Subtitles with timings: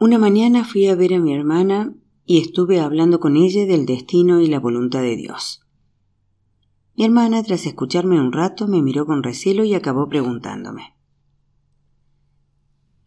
[0.00, 1.92] Una mañana fui a ver a mi hermana
[2.24, 5.66] y estuve hablando con ella del destino y la voluntad de Dios.
[6.94, 10.94] Mi hermana, tras escucharme un rato, me miró con recelo y acabó preguntándome.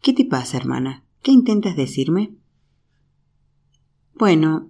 [0.02, 1.06] ¿Qué te pasa, hermana?
[1.22, 2.34] ¿Qué intentas decirme?
[4.14, 4.68] Bueno,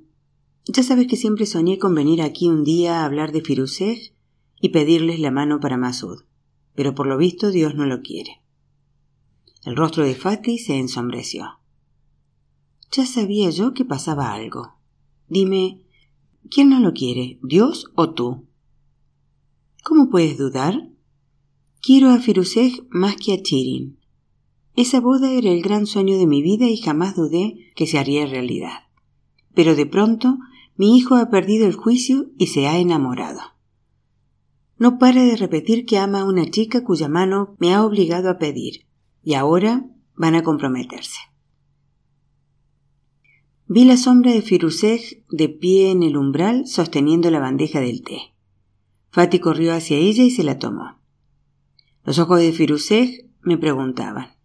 [0.66, 4.14] ya sabes que siempre soñé con venir aquí un día a hablar de Firusej
[4.61, 6.23] y pedirles la mano para Masud,
[6.77, 8.43] pero por lo visto Dios no lo quiere.
[9.64, 11.62] El rostro de Fatih se ensombreció.
[12.95, 14.75] Ya sabía yo que pasaba algo.
[15.27, 15.87] Dime,
[16.50, 18.46] ¿quién no lo quiere, Dios o tú?
[19.83, 20.91] ¿Cómo puedes dudar?
[21.81, 23.99] Quiero a Firusej más que a Chirin.
[24.77, 28.27] Esa boda era el gran sueño de mi vida y jamás dudé que se haría
[28.27, 28.85] realidad.
[29.55, 30.36] Pero de pronto
[30.77, 33.41] mi hijo ha perdido el juicio y se ha enamorado.
[34.77, 38.39] No para de repetir que ama a una chica cuya mano me ha obligado a
[38.39, 38.86] pedir,
[39.22, 41.31] y ahora van a comprometerse.
[43.75, 48.34] Vi la sombra de Firusej de pie en el umbral sosteniendo la bandeja del té.
[49.08, 51.00] Fati corrió hacia ella y se la tomó.
[52.05, 54.36] Los ojos de Firusej me preguntaban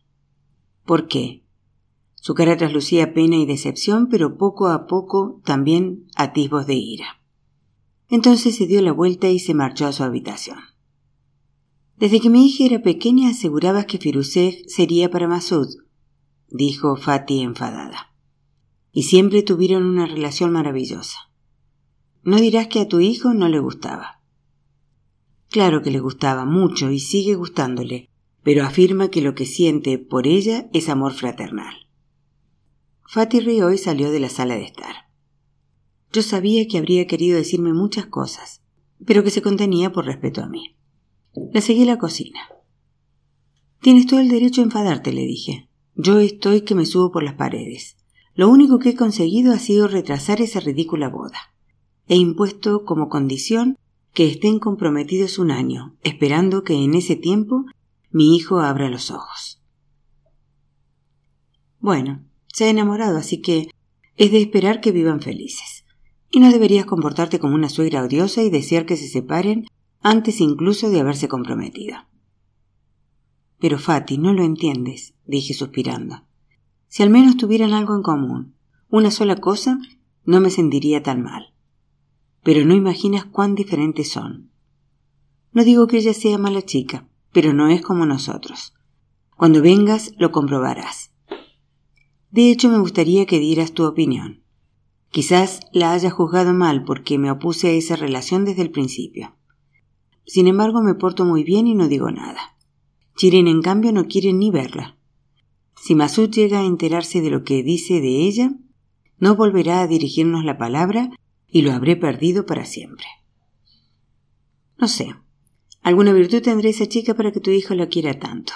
[0.85, 1.43] ¿Por qué?
[2.15, 7.21] Su cara traslucía pena y decepción, pero poco a poco también atisbos de ira.
[8.07, 10.59] Entonces se dio la vuelta y se marchó a su habitación.
[11.97, 15.67] Desde que mi hija era pequeña asegurabas que Firusej sería para Masud,
[16.47, 18.13] dijo Fati enfadada
[18.97, 21.31] y siempre tuvieron una relación maravillosa.
[22.23, 24.23] No dirás que a tu hijo no le gustaba.
[25.51, 28.09] Claro que le gustaba mucho y sigue gustándole,
[28.41, 31.75] pero afirma que lo que siente por ella es amor fraternal.
[33.07, 34.95] Fatih rió y salió de la sala de estar.
[36.11, 38.63] Yo sabía que habría querido decirme muchas cosas,
[39.05, 40.75] pero que se contenía por respeto a mí.
[41.53, 42.39] La seguí a la cocina.
[43.79, 45.69] Tienes todo el derecho a enfadarte, le dije.
[45.93, 47.96] Yo estoy que me subo por las paredes.
[48.38, 51.39] Lo único que he conseguido ha sido retrasar esa ridícula boda.
[52.07, 53.80] He impuesto como condición
[54.13, 57.65] que estén comprometidos un año, esperando que en ese tiempo
[58.11, 59.59] mi hijo abra los ojos.
[61.80, 63.70] Bueno, se ha enamorado, así que
[64.17, 65.83] es de esperar que vivan felices.
[66.30, 69.65] Y no deberías comportarte como una suegra odiosa y desear que se separen
[70.02, 71.98] antes incluso de haberse comprometido.
[73.59, 76.27] Pero Fati, no lo entiendes, dije suspirando.
[76.87, 78.55] Si al menos tuvieran algo en común,
[78.89, 79.80] una sola cosa,
[80.23, 81.53] no me sentiría tan mal.
[82.43, 84.52] Pero no imaginas cuán diferentes son.
[85.52, 88.73] No digo que ella sea mala chica, pero no es como nosotros.
[89.36, 91.11] Cuando vengas lo comprobarás.
[92.31, 94.43] De hecho, me gustaría que dieras tu opinión.
[95.09, 99.36] Quizás la haya juzgado mal porque me opuse a esa relación desde el principio.
[100.25, 102.58] Sin embargo, me porto muy bien y no digo nada.
[103.15, 104.96] Chirin, en cambio, no quiere ni verla.
[105.87, 108.52] Si Masud llega a enterarse de lo que dice de ella,
[109.20, 111.11] no volverá a dirigirnos la palabra
[111.48, 113.05] y lo habré perdido para siempre.
[114.77, 115.15] No sé,
[115.83, 118.52] alguna virtud tendrá esa chica para que tu hijo la quiera tanto.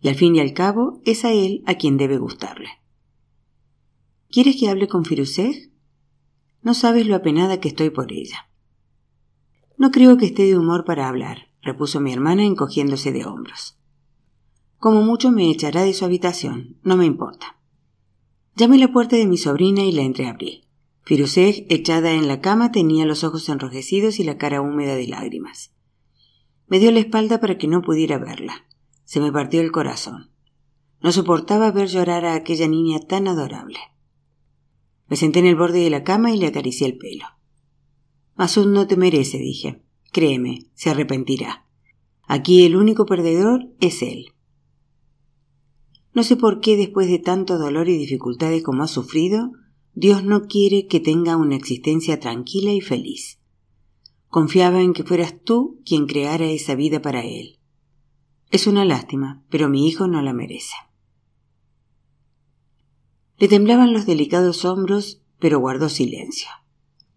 [0.00, 2.70] Y al fin y al cabo es a él a quien debe gustarle.
[4.28, 5.70] ¿Quieres que hable con Firusej?
[6.62, 8.50] No sabes lo apenada que estoy por ella.
[9.78, 13.73] No creo que esté de humor para hablar, repuso mi hermana encogiéndose de hombros.
[14.84, 17.58] Como mucho me echará de su habitación, no me importa.
[18.54, 20.68] Llamé la puerta de mi sobrina y la entreabrí.
[21.04, 25.72] Firusej, echada en la cama, tenía los ojos enrojecidos y la cara húmeda de lágrimas.
[26.66, 28.66] Me dio la espalda para que no pudiera verla.
[29.04, 30.32] Se me partió el corazón.
[31.00, 33.78] No soportaba ver llorar a aquella niña tan adorable.
[35.08, 37.24] Me senté en el borde de la cama y le acaricié el pelo.
[38.34, 39.82] Masud no te merece, dije.
[40.12, 41.64] Créeme, se arrepentirá.
[42.24, 44.33] Aquí el único perdedor es él.
[46.14, 49.50] No sé por qué después de tanto dolor y dificultades como ha sufrido,
[49.94, 53.40] Dios no quiere que tenga una existencia tranquila y feliz.
[54.28, 57.58] Confiaba en que fueras tú quien creara esa vida para él.
[58.50, 60.74] Es una lástima, pero mi hijo no la merece.
[63.38, 66.48] Le temblaban los delicados hombros, pero guardó silencio.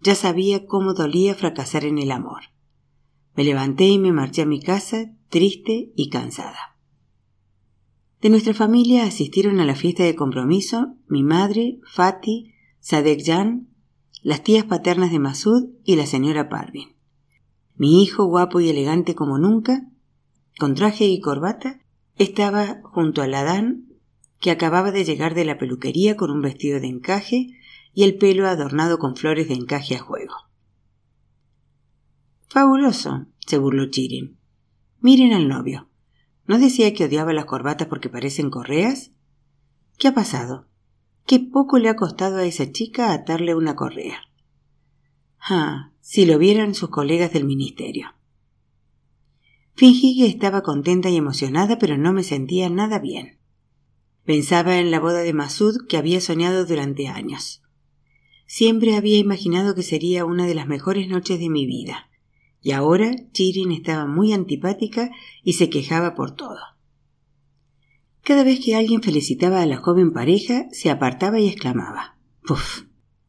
[0.02, 2.44] Ya sabía cómo dolía fracasar en el amor.
[3.36, 6.77] Me levanté y me marché a mi casa, triste y cansada.
[8.28, 13.70] De nuestra familia asistieron a la fiesta de compromiso mi madre, Fati, Sadek Jan,
[14.22, 16.98] las tías paternas de Masud y la señora Parvin.
[17.76, 19.90] Mi hijo, guapo y elegante como nunca,
[20.60, 21.80] con traje y corbata,
[22.18, 23.94] estaba junto al Adán,
[24.42, 27.52] que acababa de llegar de la peluquería con un vestido de encaje
[27.94, 30.34] y el pelo adornado con flores de encaje a juego.
[32.50, 34.38] Fabuloso, se burló Chirin.
[35.00, 35.88] Miren al novio.
[36.48, 39.12] ¿No decía que odiaba las corbatas porque parecen correas?
[39.98, 40.68] ¿Qué ha pasado?
[41.28, 44.22] qué poco le ha costado a esa chica atarle una correa.
[45.40, 48.14] Ah, si lo vieran sus colegas del ministerio.
[49.76, 53.38] Fingí que estaba contenta y emocionada, pero no me sentía nada bien.
[54.26, 57.62] Pensaba en la boda de Masud que había soñado durante años.
[58.46, 62.07] Siempre había imaginado que sería una de las mejores noches de mi vida.
[62.68, 65.10] Y ahora Chirin estaba muy antipática
[65.42, 66.60] y se quejaba por todo.
[68.24, 72.82] Cada vez que alguien felicitaba a la joven pareja, se apartaba y exclamaba Puf.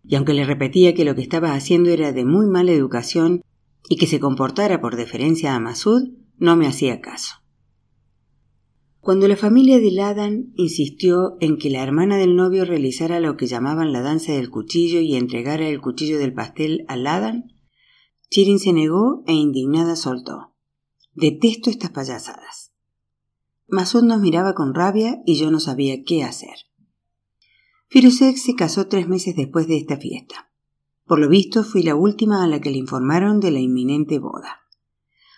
[0.05, 3.45] Y aunque le repetía que lo que estaba haciendo era de muy mala educación
[3.89, 6.09] y que se comportara por deferencia a Masud,
[6.39, 7.37] no me hacía caso.
[8.99, 13.47] Cuando la familia de Ladan insistió en que la hermana del novio realizara lo que
[13.47, 17.53] llamaban la danza del cuchillo y entregara el cuchillo del pastel a Ladan,
[18.31, 20.55] Chirin se negó e indignada soltó.
[21.15, 22.73] Detesto estas payasadas.
[23.67, 26.57] Masud nos miraba con rabia y yo no sabía qué hacer.
[27.89, 30.51] Firuzek se casó tres meses después de esta fiesta.
[31.07, 34.61] Por lo visto fui la última a la que le informaron de la inminente boda.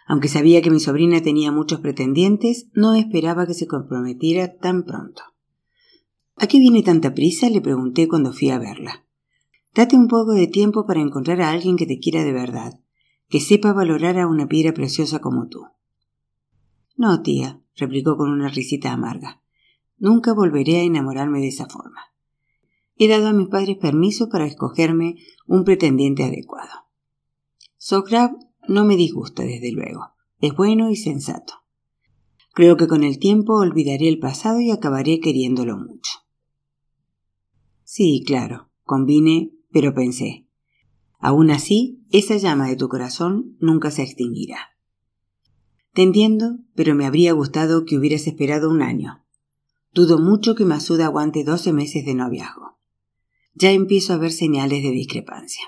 [0.08, 5.22] Aunque sabía que mi sobrina tenía muchos pretendientes, no esperaba que se comprometiera tan pronto.
[6.34, 7.48] ¿A qué viene tanta prisa?
[7.48, 9.04] le pregunté cuando fui a verla.
[9.74, 12.80] Date un poco de tiempo para encontrar a alguien que te quiera de verdad,
[13.28, 15.66] que sepa valorar a una piedra preciosa como tú.
[16.96, 19.40] No, tía, replicó con una risita amarga.
[19.96, 22.00] Nunca volveré a enamorarme de esa forma.
[22.96, 26.72] He dado a mis padres permiso para escogerme un pretendiente adecuado.
[27.78, 28.32] Sokrab
[28.68, 30.10] no me disgusta, desde luego.
[30.40, 31.54] Es bueno y sensato.
[32.52, 36.10] Creo que con el tiempo olvidaré el pasado y acabaré queriéndolo mucho.
[37.84, 40.46] Sí, claro, convine, pero pensé.
[41.18, 44.70] Aún así, esa llama de tu corazón nunca se extinguirá.
[45.92, 49.24] Te entiendo, pero me habría gustado que hubieras esperado un año.
[49.92, 52.78] Dudo mucho que Masuda aguante doce meses de noviazgo.
[53.54, 55.64] Ya empiezo a ver señales de discrepancia.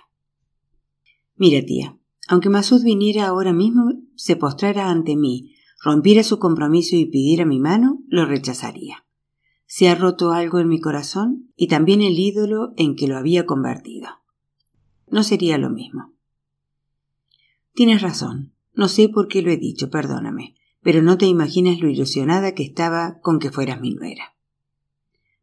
[1.34, 1.98] Mira, tía,
[2.28, 7.58] aunque Masud viniera ahora mismo, se postrara ante mí, rompiera su compromiso y pidiera mi
[7.58, 9.04] mano, lo rechazaría.
[9.74, 13.46] Se ha roto algo en mi corazón y también el ídolo en que lo había
[13.46, 14.06] convertido.
[15.08, 16.12] No sería lo mismo.
[17.72, 18.52] Tienes razón.
[18.74, 22.64] No sé por qué lo he dicho, perdóname, pero no te imaginas lo ilusionada que
[22.64, 24.34] estaba con que fueras mi nuera.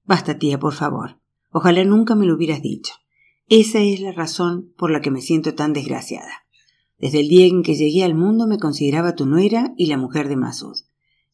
[0.03, 1.17] Basta, tía, por favor.
[1.49, 2.93] Ojalá nunca me lo hubieras dicho.
[3.47, 6.45] Esa es la razón por la que me siento tan desgraciada.
[6.99, 10.29] Desde el día en que llegué al mundo me consideraba tu nuera y la mujer
[10.29, 10.77] de Masud,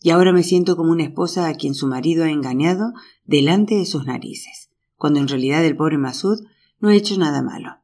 [0.01, 2.93] y ahora me siento como una esposa a quien su marido ha engañado
[3.23, 6.39] delante de sus narices, cuando en realidad el pobre Masud
[6.79, 7.77] no ha hecho nada malo.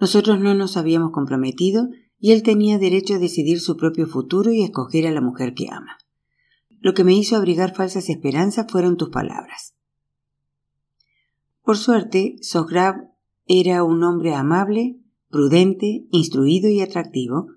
[0.00, 1.88] Nosotros no nos habíamos comprometido
[2.18, 5.68] y él tenía derecho a decidir su propio futuro y escoger a la mujer que
[5.70, 5.98] ama.
[6.80, 9.74] Lo que me hizo abrigar falsas esperanzas fueron tus palabras.
[11.62, 13.10] Por suerte, Sohrab
[13.46, 17.48] era un hombre amable, prudente, instruido y atractivo,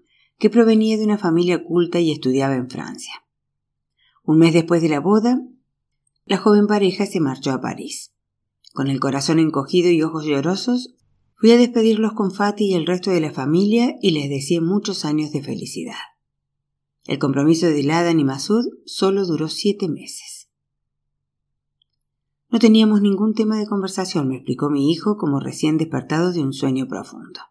[0.42, 3.14] que provenía de una familia culta y estudiaba en Francia.
[4.24, 5.40] Un mes después de la boda,
[6.26, 8.12] la joven pareja se marchó a París.
[8.74, 10.96] Con el corazón encogido y ojos llorosos,
[11.42, 15.06] Fui a despedirlos con Fati y el resto de la familia y les deseé muchos
[15.06, 15.96] años de felicidad.
[17.06, 20.52] El compromiso de Ladan y Masud solo duró siete meses.
[22.50, 26.54] No teníamos ningún tema de conversación, me explicó mi hijo como recién despertado de un
[26.54, 27.42] sueño profundo.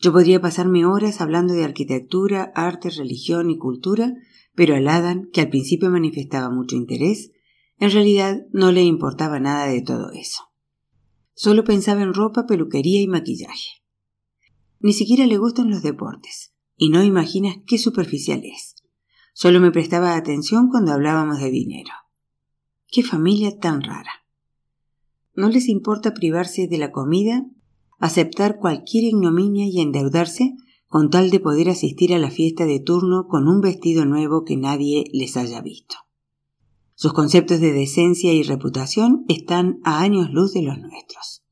[0.00, 4.14] Yo podría pasarme horas hablando de arquitectura, arte, religión y cultura,
[4.54, 7.32] pero a Ladan, que al principio manifestaba mucho interés,
[7.78, 10.44] en realidad no le importaba nada de todo eso.
[11.34, 13.82] Solo pensaba en ropa, peluquería y maquillaje.
[14.80, 18.76] Ni siquiera le gustan los deportes, y no imaginas qué superficial es.
[19.32, 21.92] Solo me prestaba atención cuando hablábamos de dinero.
[22.88, 24.24] Qué familia tan rara.
[25.34, 27.44] No les importa privarse de la comida,
[27.98, 30.54] aceptar cualquier ignominia y endeudarse
[30.86, 34.56] con tal de poder asistir a la fiesta de turno con un vestido nuevo que
[34.56, 35.96] nadie les haya visto.
[36.94, 41.44] Sus conceptos de decencia y reputación están a años luz de los nuestros.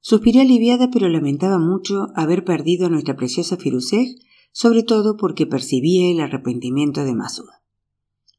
[0.00, 4.16] Suspiré aliviada pero lamentaba mucho haber perdido a nuestra preciosa Firuzej,
[4.52, 7.48] sobre todo porque percibía el arrepentimiento de Masud.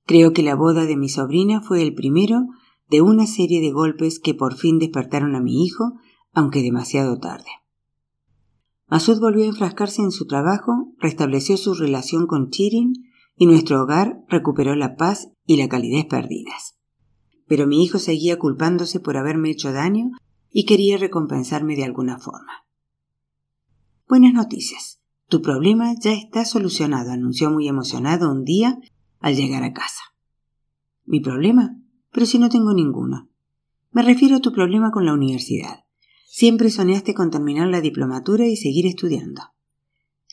[0.06, 2.46] Creo que la boda de mi sobrina fue el primero
[2.88, 5.94] de una serie de golpes que por fin despertaron a mi hijo,
[6.36, 7.50] aunque demasiado tarde.
[8.88, 12.94] Masud volvió a enfrascarse en su trabajo, restableció su relación con Chirin
[13.36, 16.78] y nuestro hogar recuperó la paz y la calidez perdidas.
[17.48, 20.12] Pero mi hijo seguía culpándose por haberme hecho daño
[20.52, 22.66] y quería recompensarme de alguna forma.
[24.08, 25.02] Buenas noticias.
[25.28, 28.78] Tu problema ya está solucionado, anunció muy emocionado un día
[29.20, 30.02] al llegar a casa.
[31.06, 31.76] ¿Mi problema?
[32.12, 33.30] Pero si no tengo ninguno.
[33.92, 35.85] Me refiero a tu problema con la universidad.
[36.38, 39.42] Siempre soñaste con terminar la diplomatura y seguir estudiando.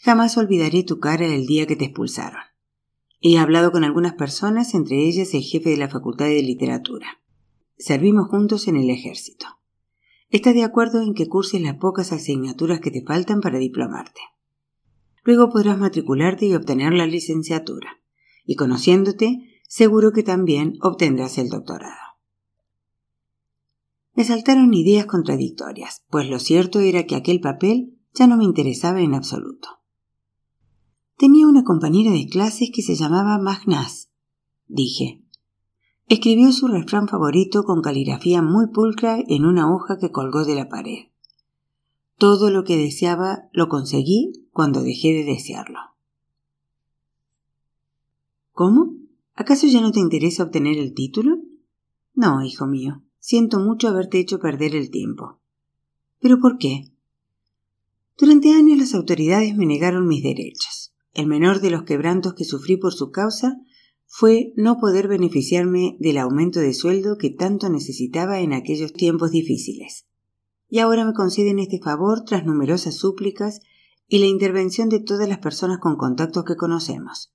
[0.02, 2.40] Jamás olvidaré tu cara el día que te expulsaron.
[3.20, 7.20] He hablado con algunas personas, entre ellas el jefe de la Facultad de Literatura.
[7.78, 9.46] Servimos juntos en el ejército.
[10.28, 14.22] Estás de acuerdo en que curses las pocas asignaturas que te faltan para diplomarte.
[15.22, 18.00] Luego podrás matricularte y obtener la licenciatura.
[18.44, 22.01] Y conociéndote, seguro que también obtendrás el doctorado.
[24.14, 29.00] Me saltaron ideas contradictorias, pues lo cierto era que aquel papel ya no me interesaba
[29.00, 29.80] en absoluto.
[31.16, 34.10] Tenía una compañera de clases que se llamaba Magnás,
[34.66, 35.24] dije.
[36.08, 40.68] Escribió su refrán favorito con caligrafía muy pulcra en una hoja que colgó de la
[40.68, 41.06] pared.
[42.18, 45.78] Todo lo que deseaba lo conseguí cuando dejé de desearlo.
[48.52, 48.94] ¿Cómo?
[49.34, 51.38] ¿Acaso ya no te interesa obtener el título?
[52.14, 53.02] No, hijo mío.
[53.24, 55.38] Siento mucho haberte hecho perder el tiempo.
[56.18, 56.90] ¿Pero por qué?
[58.18, 60.92] Durante años las autoridades me negaron mis derechos.
[61.14, 63.60] El menor de los quebrantos que sufrí por su causa
[64.06, 70.08] fue no poder beneficiarme del aumento de sueldo que tanto necesitaba en aquellos tiempos difíciles.
[70.68, 73.60] Y ahora me conceden este favor tras numerosas súplicas
[74.08, 77.32] y la intervención de todas las personas con contactos que conocemos.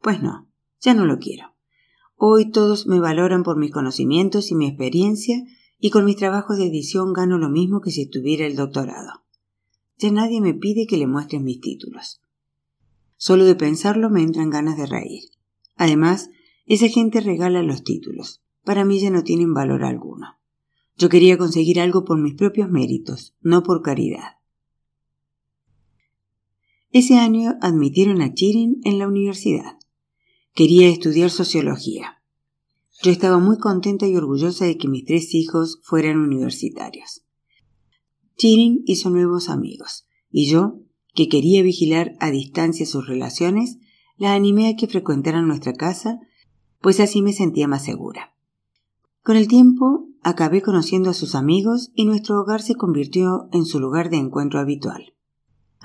[0.00, 0.48] Pues no,
[0.80, 1.55] ya no lo quiero.
[2.18, 5.44] Hoy todos me valoran por mis conocimientos y mi experiencia
[5.78, 9.22] y con mis trabajos de edición gano lo mismo que si tuviera el doctorado.
[9.98, 12.22] Ya nadie me pide que le muestre mis títulos.
[13.16, 15.24] Solo de pensarlo me entran ganas de reír.
[15.76, 16.30] Además,
[16.64, 18.42] esa gente regala los títulos.
[18.64, 20.38] Para mí ya no tienen valor alguno.
[20.96, 24.38] Yo quería conseguir algo por mis propios méritos, no por caridad.
[26.90, 29.75] Ese año admitieron a Chirin en la universidad.
[30.56, 32.22] Quería estudiar sociología.
[33.02, 37.26] Yo estaba muy contenta y orgullosa de que mis tres hijos fueran universitarios.
[38.38, 40.80] Chirin hizo nuevos amigos, y yo,
[41.14, 43.76] que quería vigilar a distancia sus relaciones,
[44.16, 46.20] la animé a que frecuentaran nuestra casa,
[46.80, 48.34] pues así me sentía más segura.
[49.22, 53.78] Con el tiempo acabé conociendo a sus amigos y nuestro hogar se convirtió en su
[53.78, 55.15] lugar de encuentro habitual.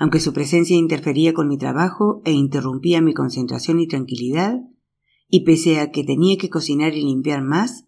[0.02, 4.58] Aunque su presencia interfería con mi trabajo e interrumpía mi concentración y tranquilidad,
[5.28, 7.86] y pese a que tenía que cocinar y limpiar más,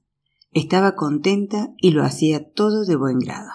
[0.52, 3.50] estaba contenta y lo hacía todo de buen grado.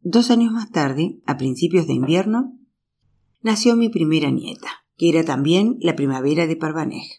[0.00, 2.58] Dos años más tarde, a principios de invierno,
[3.42, 7.18] nació mi primera nieta, que era también la primavera de Parvanej.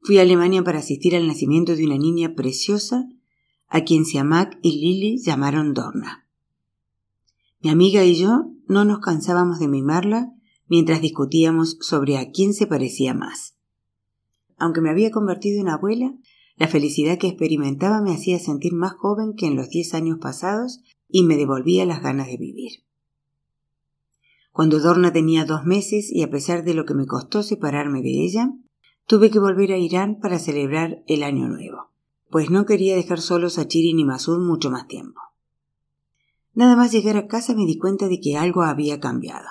[0.00, 3.06] Fui a Alemania para asistir al nacimiento de una niña preciosa
[3.68, 6.23] a quien Siamak y Lili llamaron Dorna.
[7.64, 10.30] Mi amiga y yo no nos cansábamos de mimarla
[10.68, 13.56] mientras discutíamos sobre a quién se parecía más.
[14.58, 16.14] Aunque me había convertido en abuela,
[16.56, 20.82] la felicidad que experimentaba me hacía sentir más joven que en los diez años pasados
[21.08, 22.84] y me devolvía las ganas de vivir.
[24.52, 28.26] Cuando Dorna tenía dos meses y a pesar de lo que me costó separarme de
[28.26, 28.52] ella,
[29.06, 31.92] tuve que volver a Irán para celebrar el año nuevo,
[32.30, 35.22] pues no quería dejar solos a Chiri y Masud mucho más tiempo.
[36.54, 39.48] Nada más llegar a casa me di cuenta de que algo había cambiado.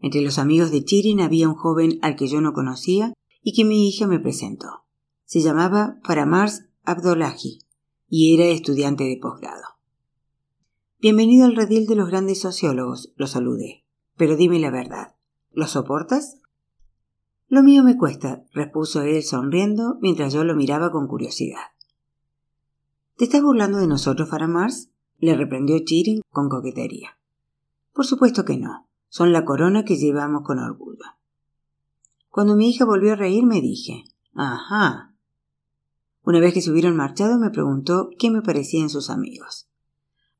[0.00, 3.64] Entre los amigos de Chirin había un joven al que yo no conocía y que
[3.64, 4.84] mi hija me presentó.
[5.24, 7.60] Se llamaba Faramars Abdullahi
[8.08, 9.62] y era estudiante de posgrado.
[10.98, 13.84] Bienvenido al redil de los grandes sociólogos, lo saludé.
[14.16, 15.14] Pero dime la verdad,
[15.52, 16.40] ¿lo soportas?
[17.48, 21.62] Lo mío me cuesta, repuso él sonriendo mientras yo lo miraba con curiosidad.
[23.16, 24.90] ¿Te estás burlando de nosotros, Faramars?
[25.20, 27.16] Le reprendió Chirin con coquetería.
[27.92, 28.88] Por supuesto que no.
[29.08, 31.04] Son la corona que llevamos con orgullo.
[32.28, 35.14] Cuando mi hija volvió a reír me dije Ajá.
[36.22, 39.68] Una vez que se hubieron marchado me preguntó qué me parecían sus amigos.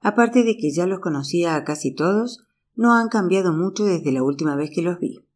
[0.01, 4.23] Aparte de que ya los conocía a casi todos, no han cambiado mucho desde la
[4.23, 5.27] última vez que los vi.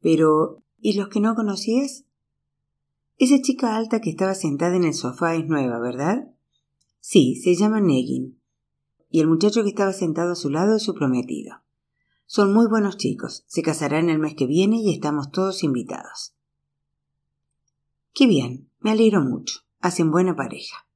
[0.00, 2.04] Pero, ¿y los que no conocías?
[3.16, 6.28] Esa chica alta que estaba sentada en el sofá es nueva, ¿verdad?
[7.00, 8.38] Sí, se llama Negin.
[9.10, 11.62] Y el muchacho que estaba sentado a su lado es su prometido.
[12.26, 16.34] Son muy buenos chicos, se casarán el mes que viene y estamos todos invitados.
[18.14, 19.60] Qué bien, me alegro mucho.
[19.80, 20.86] Hacen buena pareja.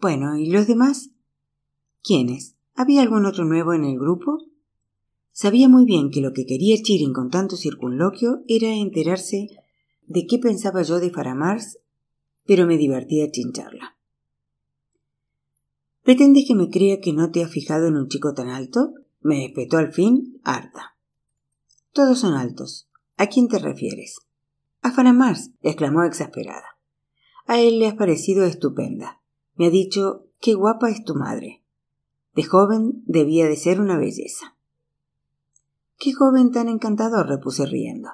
[0.00, 1.10] Bueno, ¿y los demás?
[2.02, 2.54] ¿Quiénes?
[2.74, 4.38] ¿Había algún otro nuevo en el grupo?
[5.32, 9.48] Sabía muy bien que lo que quería Chirin con tanto circunloquio era enterarse
[10.06, 11.78] de qué pensaba yo de Faramars,
[12.46, 13.95] pero me divertía chincharla.
[16.06, 18.94] ¿Pretendes que me crea que no te has fijado en un chico tan alto?
[19.22, 20.96] Me espetó al fin, harta.
[21.92, 22.88] Todos son altos.
[23.16, 24.20] ¿A quién te refieres?
[24.82, 26.78] A Faramars, exclamó exasperada.
[27.46, 29.20] A él le has parecido estupenda.
[29.56, 31.64] Me ha dicho qué guapa es tu madre.
[32.36, 34.56] De joven debía de ser una belleza.
[35.98, 38.10] Qué joven tan encantador, repuse riendo.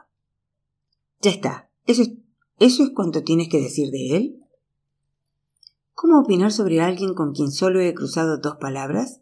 [1.21, 1.69] Ya está.
[1.85, 2.13] Eso es,
[2.59, 4.42] eso es cuanto tienes que decir de él.
[5.95, 9.21] ¿Cómo opinar sobre alguien con quien solo he cruzado dos palabras?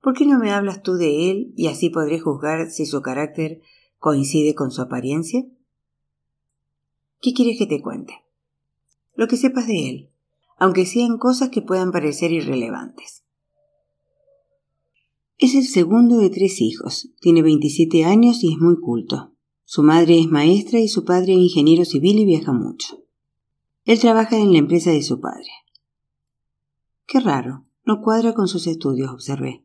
[0.00, 3.60] ¿Por qué no me hablas tú de él y así podré juzgar si su carácter
[3.98, 5.44] coincide con su apariencia?
[7.20, 8.14] ¿Qué quieres que te cuente?
[9.14, 10.10] Lo que sepas de él,
[10.58, 13.24] aunque sean cosas que puedan parecer irrelevantes.
[15.38, 19.34] Es el segundo de tres hijos, tiene 27 años y es muy culto.
[19.64, 23.02] Su madre es maestra y su padre ingeniero civil y viaja mucho.
[23.84, 25.50] Él trabaja en la empresa de su padre.
[27.06, 29.64] Qué raro, no cuadra con sus estudios, observé.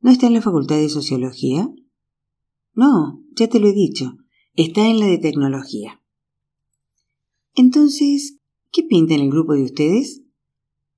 [0.00, 1.68] ¿No está en la Facultad de Sociología?
[2.74, 4.18] No, ya te lo he dicho,
[4.54, 6.02] está en la de Tecnología.
[7.54, 8.38] Entonces,
[8.70, 10.22] ¿qué pinta en el grupo de ustedes?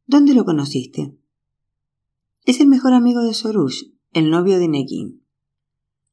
[0.06, 1.16] ¿Dónde lo conociste?
[2.44, 5.23] Es el mejor amigo de Sorush, el novio de Negin.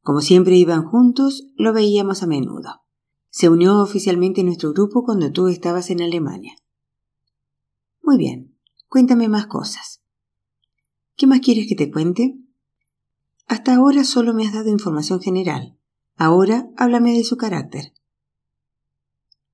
[0.02, 2.84] Como siempre iban juntos, lo veíamos a menudo.
[3.32, 6.54] Se unió oficialmente a nuestro grupo cuando tú estabas en Alemania.
[8.04, 8.55] Muy bien,
[8.96, 10.02] cuéntame más cosas.
[11.18, 12.38] ¿Qué más quieres que te cuente?
[13.46, 15.78] Hasta ahora solo me has dado información general.
[16.16, 17.92] Ahora háblame de su carácter.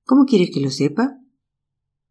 [0.04, 1.18] ¿Cómo quieres que lo sepa?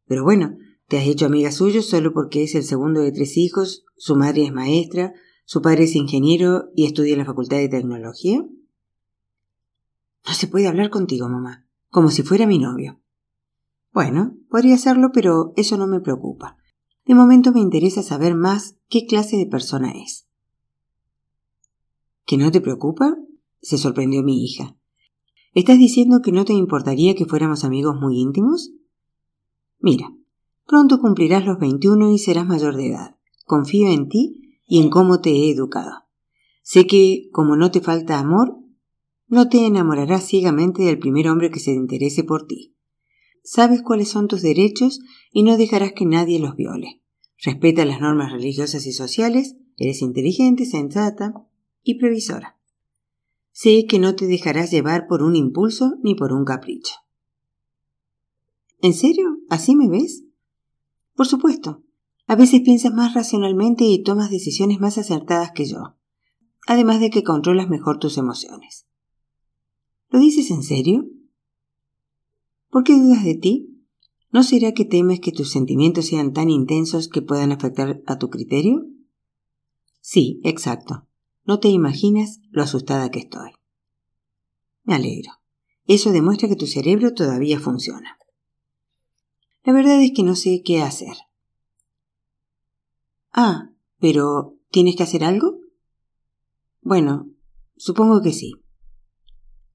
[0.08, 0.58] Pero bueno,
[0.90, 4.44] ¿te has hecho amiga suyo solo porque es el segundo de tres hijos, su madre
[4.44, 5.14] es maestra,
[5.46, 8.46] su padre es ingeniero y estudia en la Facultad de Tecnología?
[10.28, 13.00] No se puede hablar contigo, mamá, como si fuera mi novio.
[13.94, 16.58] Bueno, podría hacerlo, pero eso no me preocupa.
[17.12, 20.30] De momento me interesa saber más qué clase de persona es.
[22.26, 23.18] ¿Que no te preocupa?
[23.62, 24.78] se sorprendió mi hija.
[25.54, 28.72] ¿Estás diciendo que no te importaría que fuéramos amigos muy íntimos?
[29.82, 30.16] Mira,
[30.66, 33.18] pronto cumplirás los veintiuno y serás mayor de edad.
[33.44, 36.06] Confío en ti y en cómo te he educado.
[36.62, 38.58] Sé que, como no te falta amor,
[39.28, 42.74] no te enamorarás ciegamente del primer hombre que se interese por ti.
[43.44, 45.02] Sabes cuáles son tus derechos
[45.34, 47.01] y no dejarás que nadie los viole.
[47.44, 51.34] Respeta las normas religiosas y sociales, eres inteligente, sensata
[51.82, 52.60] y previsora.
[53.52, 56.94] Sé que no te dejarás llevar por un impulso ni por un capricho.
[58.80, 59.40] ¿En serio?
[59.50, 60.24] ¿Así me ves?
[61.16, 61.84] Por supuesto.
[62.28, 65.98] A veces piensas más racionalmente y tomas decisiones más acertadas que yo,
[66.68, 68.88] además de que controlas mejor tus emociones.
[70.10, 71.10] ¿Lo dices en serio?
[72.70, 73.71] ¿Por qué dudas de ti?
[74.32, 78.30] ¿No será que temes que tus sentimientos sean tan intensos que puedan afectar a tu
[78.30, 78.86] criterio?
[80.00, 81.08] Sí, exacto.
[81.46, 83.52] No te imaginas lo asustada que estoy.
[84.84, 85.32] Me alegro.
[85.86, 88.18] Eso demuestra que tu cerebro todavía funciona.
[89.64, 91.16] La verdad es que no sé qué hacer.
[93.34, 95.60] Ah, pero ¿tienes que hacer algo?
[96.82, 97.30] Bueno,
[97.76, 98.54] supongo que sí.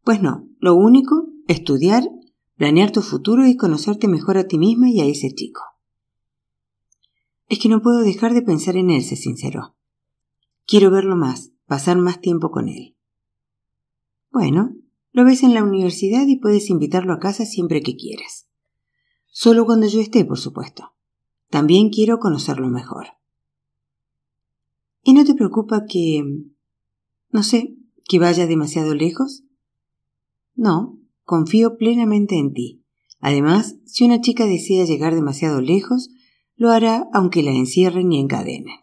[0.02, 2.04] Pues no, lo único, estudiar,
[2.56, 5.62] planear tu futuro y conocerte mejor a ti misma y a ese chico.
[7.48, 9.76] Es que no puedo dejar de pensar en él, se sinceró.
[10.66, 12.96] Quiero verlo más, pasar más tiempo con él.
[14.32, 14.74] Bueno,
[15.12, 18.48] lo ves en la universidad y puedes invitarlo a casa siempre que quieras.
[19.28, 20.94] Solo cuando yo esté, por supuesto.
[21.50, 23.06] También quiero conocerlo mejor.
[25.02, 26.24] ¿Y no te preocupa que...
[27.30, 27.76] no sé,
[28.08, 29.44] que vaya demasiado lejos?
[30.54, 32.84] No, confío plenamente en ti.
[33.20, 36.08] Además, si una chica desea llegar demasiado lejos,
[36.54, 38.76] lo hará aunque la encierren y encadenen.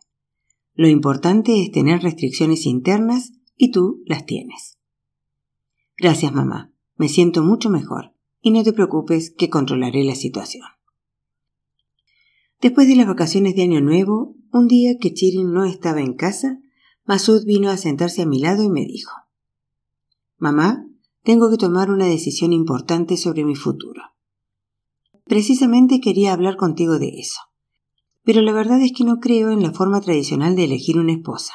[0.76, 4.78] Lo importante es tener restricciones internas y tú las tienes.
[5.98, 6.72] Gracias, mamá.
[6.98, 10.66] Me siento mucho mejor y no te preocupes que controlaré la situación.
[12.62, 16.60] Después de las vacaciones de Año Nuevo, un día que Chirin no estaba en casa,
[17.06, 19.12] Masud vino a sentarse a mi lado y me dijo
[20.38, 20.88] Mamá,
[21.24, 24.02] tengo que tomar una decisión importante sobre mi futuro.
[25.26, 27.40] Precisamente quería hablar contigo de eso
[28.24, 31.54] pero la verdad es que no creo en la forma tradicional de elegir una esposa.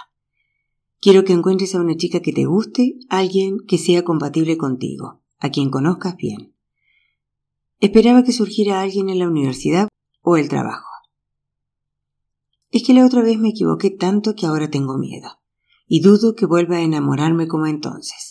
[1.00, 5.50] Quiero que encuentres a una chica que te guste, alguien que sea compatible contigo, a
[5.50, 6.54] quien conozcas bien.
[7.80, 9.88] Esperaba que surgiera alguien en la universidad
[10.22, 10.88] o el trabajo.
[12.70, 15.38] Es que la otra vez me equivoqué tanto que ahora tengo miedo,
[15.86, 18.27] y dudo que vuelva a enamorarme como entonces.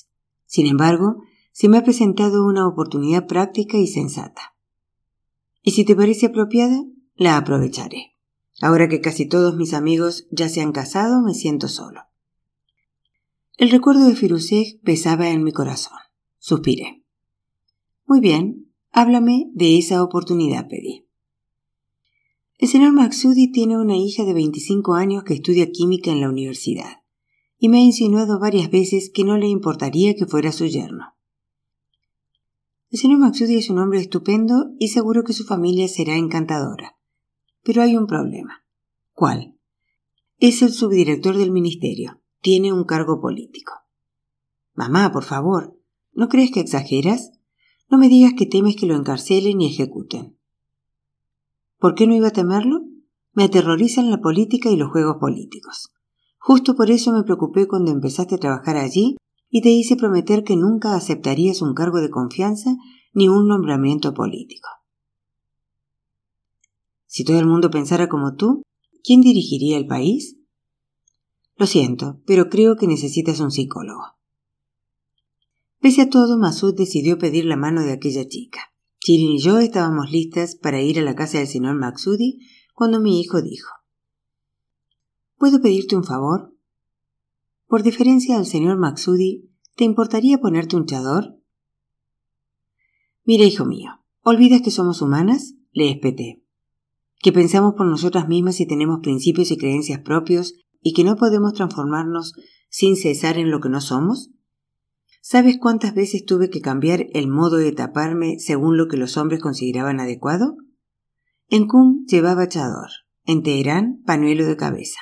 [0.47, 4.55] Sin embargo, se me ha presentado una oportunidad práctica y sensata.
[5.61, 6.83] Y si te parece apropiada,
[7.15, 8.13] la aprovecharé.
[8.61, 12.01] Ahora que casi todos mis amigos ya se han casado, me siento solo.
[13.57, 15.97] El recuerdo de Firuzeh pesaba en mi corazón.
[16.39, 17.03] Suspiré.
[18.05, 21.07] Muy bien, háblame de esa oportunidad, pedí.
[22.57, 27.01] El señor Maxudi tiene una hija de 25 años que estudia química en la universidad
[27.59, 31.15] y me ha insinuado varias veces que no le importaría que fuera su yerno.
[32.89, 36.97] El señor Maxudi es un hombre estupendo y seguro que su familia será encantadora.
[37.63, 38.63] Pero hay un problema.
[39.11, 39.57] ¿Cuál?
[40.39, 42.21] Es el subdirector del ministerio.
[42.41, 43.73] Tiene un cargo político.
[44.73, 45.77] Mamá, por favor,
[46.13, 47.31] ¿no crees que exageras?
[47.89, 50.37] No me digas que temes que lo encarcelen y ejecuten.
[51.79, 52.81] ¿Por qué no iba a temerlo?
[53.33, 55.91] Me aterrorizan la política y los juegos políticos.
[56.47, 59.17] Justo por eso me preocupé cuando empezaste a trabajar allí
[59.49, 62.77] y te hice prometer que nunca aceptarías un cargo de confianza
[63.11, 64.69] ni un nombramiento político.
[67.05, 68.61] Si todo el mundo pensara como tú,
[69.03, 70.37] ¿quién dirigiría el país?
[71.57, 74.15] Lo siento, pero creo que necesitas un psicólogo.
[75.81, 78.61] Pese a todo, Masud decidió pedir la mano de aquella chica.
[78.99, 82.39] Chirin y yo estábamos listas para ir a la casa del señor Maxudi
[82.73, 83.67] cuando mi hijo dijo
[85.37, 86.55] ¿Puedo pedirte un favor?
[87.67, 91.39] Por diferencia al señor Maxudi, ¿te importaría ponerte un chador?
[93.23, 95.53] Mira, hijo mío, ¿olvidas que somos humanas?
[95.73, 96.43] Le espeté.
[97.21, 101.53] ¿Que pensamos por nosotras mismas y tenemos principios y creencias propios y que no podemos
[101.53, 102.33] transformarnos
[102.69, 104.31] sin cesar en lo que no somos?
[105.21, 109.39] ¿Sabes cuántas veces tuve que cambiar el modo de taparme según lo que los hombres
[109.39, 110.55] consideraban adecuado?
[111.47, 112.89] En Qum llevaba chador,
[113.25, 114.99] en Teherán panuelo de cabeza.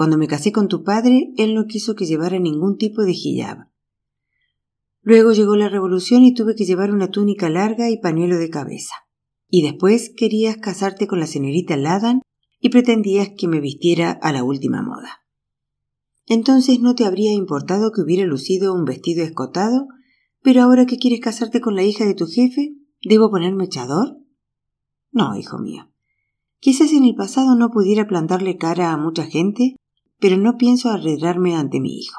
[0.00, 3.68] Cuando me casé con tu padre, él no quiso que llevara ningún tipo de hijab.
[5.02, 8.94] Luego llegó la revolución y tuve que llevar una túnica larga y pañuelo de cabeza.
[9.46, 12.22] Y después querías casarte con la señorita Ladan
[12.60, 15.20] y pretendías que me vistiera a la última moda.
[16.24, 19.86] Entonces no te habría importado que hubiera lucido un vestido escotado,
[20.40, 24.16] pero ahora que quieres casarte con la hija de tu jefe, ¿debo ponerme echador?
[25.12, 25.92] No, hijo mío.
[26.58, 29.76] Quizás en el pasado no pudiera plantarle cara a mucha gente,
[30.20, 32.18] pero no pienso arredrarme ante mi hijo.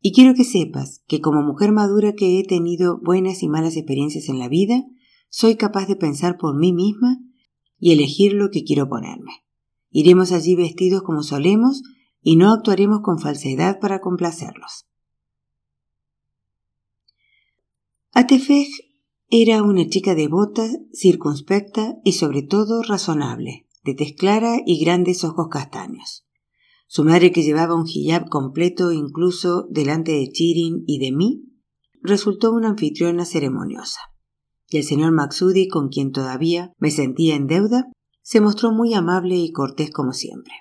[0.00, 4.28] Y quiero que sepas que como mujer madura que he tenido buenas y malas experiencias
[4.28, 4.84] en la vida,
[5.28, 7.18] soy capaz de pensar por mí misma
[7.78, 9.44] y elegir lo que quiero ponerme.
[9.90, 11.82] Iremos allí vestidos como solemos
[12.22, 14.86] y no actuaremos con falsedad para complacerlos.
[18.12, 18.68] Atefej
[19.28, 25.48] era una chica devota, circunspecta y sobre todo razonable, de tez clara y grandes ojos
[25.48, 26.26] castaños.
[26.92, 31.44] Su madre, que llevaba un hijab completo incluso delante de Chirin y de mí,
[32.02, 34.00] resultó una anfitriona ceremoniosa.
[34.66, 37.84] Y el señor Maxudi, con quien todavía me sentía en deuda,
[38.22, 40.52] se mostró muy amable y cortés como siempre.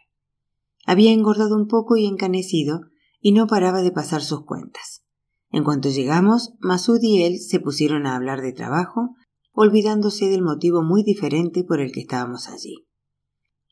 [0.86, 2.82] Había engordado un poco y encanecido,
[3.20, 5.02] y no paraba de pasar sus cuentas.
[5.50, 9.15] En cuanto llegamos, Masud y él se pusieron a hablar de trabajo,
[9.52, 12.86] olvidándose del motivo muy diferente por el que estábamos allí.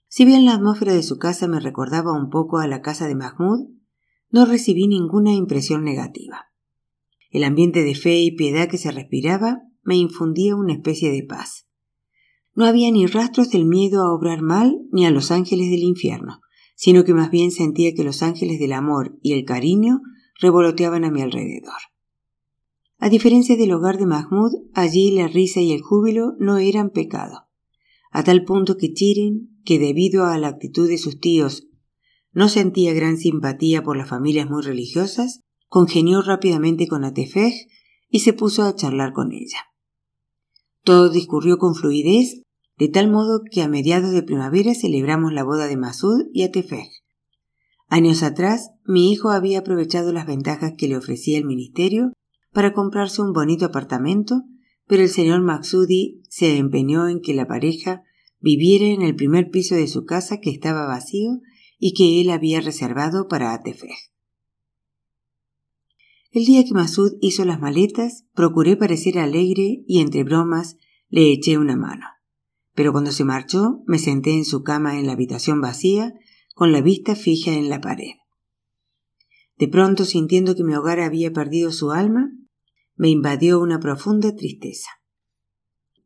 [0.07, 3.15] Si bien la atmósfera de su casa me recordaba un poco a la casa de
[3.15, 3.67] Mahmoud,
[4.29, 6.45] no recibí ninguna impresión negativa.
[7.29, 11.67] El ambiente de fe y piedad que se respiraba me infundía una especie de paz.
[12.53, 16.41] No había ni rastros del miedo a obrar mal ni a los ángeles del infierno,
[16.75, 20.01] sino que más bien sentía que los ángeles del amor y el cariño
[20.39, 21.77] revoloteaban a mi alrededor.
[22.99, 27.46] A diferencia del hogar de Mahmoud, allí la risa y el júbilo no eran pecado,
[28.17, 31.67] a tal punto que Chirin, que debido a la actitud de sus tíos
[32.31, 37.53] no sentía gran simpatía por las familias muy religiosas, congenió rápidamente con Atefej
[38.09, 39.59] y se puso a charlar con ella.
[40.83, 42.41] Todo discurrió con fluidez
[42.79, 46.89] de tal modo que a mediados de primavera celebramos la boda de Masud y Atefej.
[47.87, 52.13] Años atrás, mi hijo había aprovechado las ventajas que le ofrecía el ministerio
[52.51, 54.41] para comprarse un bonito apartamento,
[54.87, 58.01] pero el señor Maxudi se empeñó en que la pareja
[58.39, 61.41] viviera en el primer piso de su casa que estaba vacío
[61.79, 63.97] y que él había reservado para Atefej.
[66.31, 70.77] El día que Masud hizo las maletas, procuré parecer alegre y entre bromas
[71.09, 72.05] le eché una mano
[72.77, 76.13] pero cuando se marchó me senté en su cama en la habitación vacía,
[76.53, 78.11] con la vista fija en la pared.
[79.57, 82.29] De pronto, sintiendo que mi hogar había perdido su alma,
[82.95, 84.89] me invadió una profunda tristeza.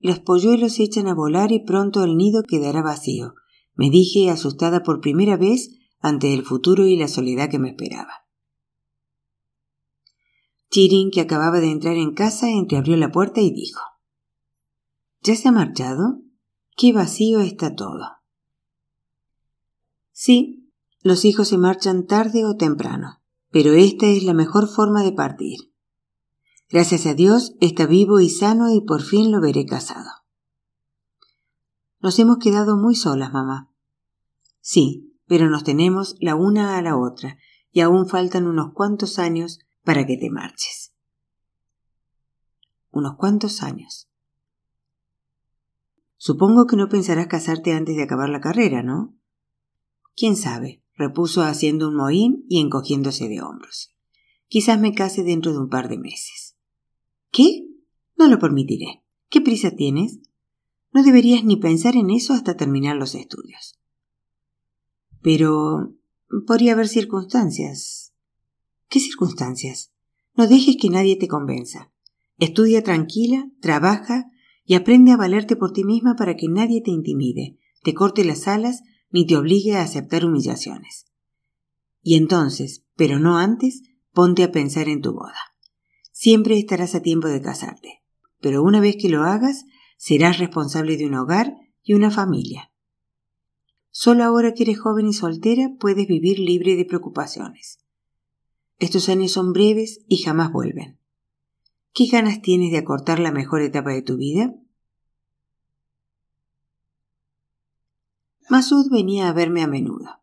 [0.01, 3.35] Los polluelos se echan a volar y pronto el nido quedará vacío,
[3.75, 8.25] me dije asustada por primera vez ante el futuro y la soledad que me esperaba.
[10.71, 13.81] Chirin, que acababa de entrar en casa, entreabrió la puerta y dijo
[15.21, 16.21] ¿Ya se ha marchado?
[16.75, 18.07] Qué vacío está todo.
[20.11, 25.11] Sí, los hijos se marchan tarde o temprano, pero esta es la mejor forma de
[25.11, 25.70] partir.
[26.71, 30.09] Gracias a Dios está vivo y sano y por fin lo veré casado.
[31.99, 33.73] Nos hemos quedado muy solas, mamá.
[34.61, 37.37] Sí, pero nos tenemos la una a la otra,
[37.71, 40.93] y aún faltan unos cuantos años para que te marches.
[42.89, 44.09] Unos cuantos años.
[46.15, 49.17] Supongo que no pensarás casarte antes de acabar la carrera, ¿no?
[50.15, 53.93] Quién sabe, repuso haciendo un mohín y encogiéndose de hombros.
[54.47, 56.50] Quizás me case dentro de un par de meses.
[57.31, 57.65] ¿Qué?
[58.17, 59.03] No lo permitiré.
[59.29, 60.19] ¿Qué prisa tienes?
[60.93, 63.79] No deberías ni pensar en eso hasta terminar los estudios.
[65.21, 65.95] Pero
[66.45, 68.13] podría haber circunstancias.
[68.89, 69.93] ¿Qué circunstancias?
[70.35, 71.91] No dejes que nadie te convenza.
[72.37, 74.29] Estudia tranquila, trabaja
[74.65, 78.47] y aprende a valerte por ti misma para que nadie te intimide, te corte las
[78.47, 81.05] alas ni te obligue a aceptar humillaciones.
[82.01, 85.50] Y entonces, pero no antes, ponte a pensar en tu boda.
[86.21, 88.03] Siempre estarás a tiempo de casarte,
[88.41, 89.65] pero una vez que lo hagas,
[89.97, 92.71] serás responsable de un hogar y una familia.
[93.89, 97.79] Solo ahora que eres joven y soltera puedes vivir libre de preocupaciones.
[98.77, 100.99] Estos años son breves y jamás vuelven.
[101.91, 104.53] ¿Qué ganas tienes de acortar la mejor etapa de tu vida?
[108.47, 110.21] Masud venía a verme a menudo.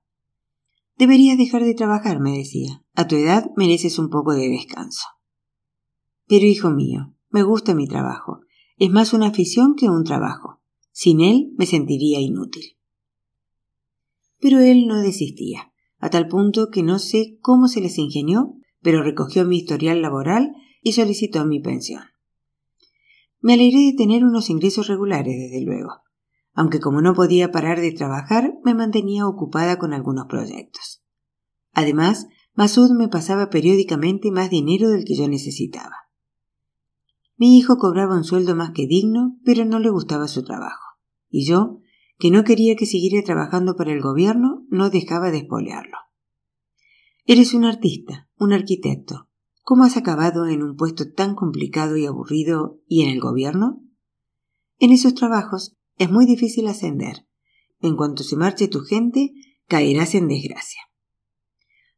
[0.96, 2.84] Deberías dejar de trabajar, me decía.
[2.94, 5.17] A tu edad mereces un poco de descanso.
[6.28, 8.40] Pero, hijo mío, me gusta mi trabajo.
[8.76, 10.60] Es más una afición que un trabajo.
[10.92, 12.76] Sin él me sentiría inútil.
[14.40, 19.02] Pero él no desistía, a tal punto que no sé cómo se les ingenió, pero
[19.02, 22.02] recogió mi historial laboral y solicitó mi pensión.
[23.40, 26.02] Me alegré de tener unos ingresos regulares, desde luego,
[26.54, 31.02] aunque como no podía parar de trabajar, me mantenía ocupada con algunos proyectos.
[31.72, 36.07] Además, Masud me pasaba periódicamente más dinero del que yo necesitaba.
[37.38, 40.98] Mi hijo cobraba un sueldo más que digno, pero no le gustaba su trabajo,
[41.30, 41.78] y yo,
[42.18, 45.96] que no quería que siguiera trabajando para el gobierno, no dejaba de espolearlo.
[47.26, 49.28] Eres un artista, un arquitecto.
[49.62, 53.84] ¿Cómo has acabado en un puesto tan complicado y aburrido y en el gobierno?
[54.80, 57.28] En esos trabajos es muy difícil ascender.
[57.80, 59.32] En cuanto se marche tu gente,
[59.68, 60.80] caerás en desgracia.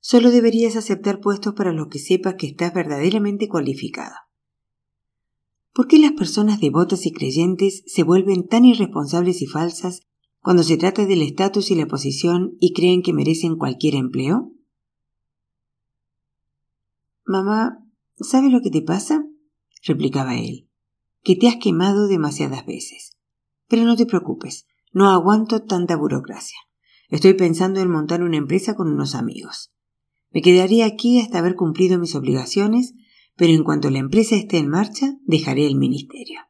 [0.00, 4.16] Solo deberías aceptar puestos para los que sepas que estás verdaderamente cualificado.
[5.72, 10.02] ¿Por qué las personas devotas y creyentes se vuelven tan irresponsables y falsas
[10.40, 14.52] cuando se trata del estatus y la posición y creen que merecen cualquier empleo?
[17.24, 19.24] Mamá, ¿sabe lo que te pasa?
[19.82, 20.68] replicaba él,
[21.22, 23.16] que te has quemado demasiadas veces.
[23.68, 26.58] Pero no te preocupes, no aguanto tanta burocracia.
[27.08, 29.72] Estoy pensando en montar una empresa con unos amigos.
[30.30, 32.94] Me quedaré aquí hasta haber cumplido mis obligaciones,
[33.40, 36.40] pero en cuanto la empresa esté en marcha, dejaré el ministerio.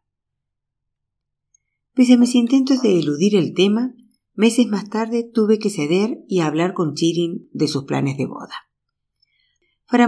[1.94, 3.94] Pese a mis intentos de eludir el tema,
[4.35, 8.57] meses más tarde tuve que ceder y hablar con Chirin de sus planes de boda.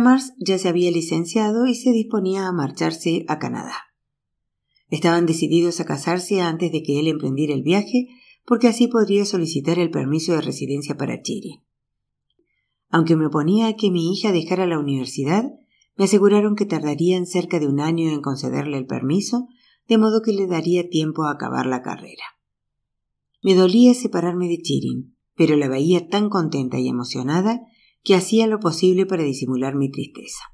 [0.00, 3.76] Mars ya se había licenciado y se disponía a marcharse a Canadá.
[4.88, 8.08] Estaban decididos a casarse antes de que él emprendiera el viaje,
[8.44, 11.62] porque así podría solicitar el permiso de residencia para Chile.
[12.88, 15.44] Aunque me oponía a que mi hija dejara la universidad,
[15.96, 19.48] me aseguraron que tardarían cerca de un año en concederle el permiso,
[19.88, 22.24] de modo que le daría tiempo a acabar la carrera.
[23.42, 27.60] Me dolía separarme de Chirin, pero la veía tan contenta y emocionada
[28.02, 30.44] que hacía lo posible para disimular mi tristeza.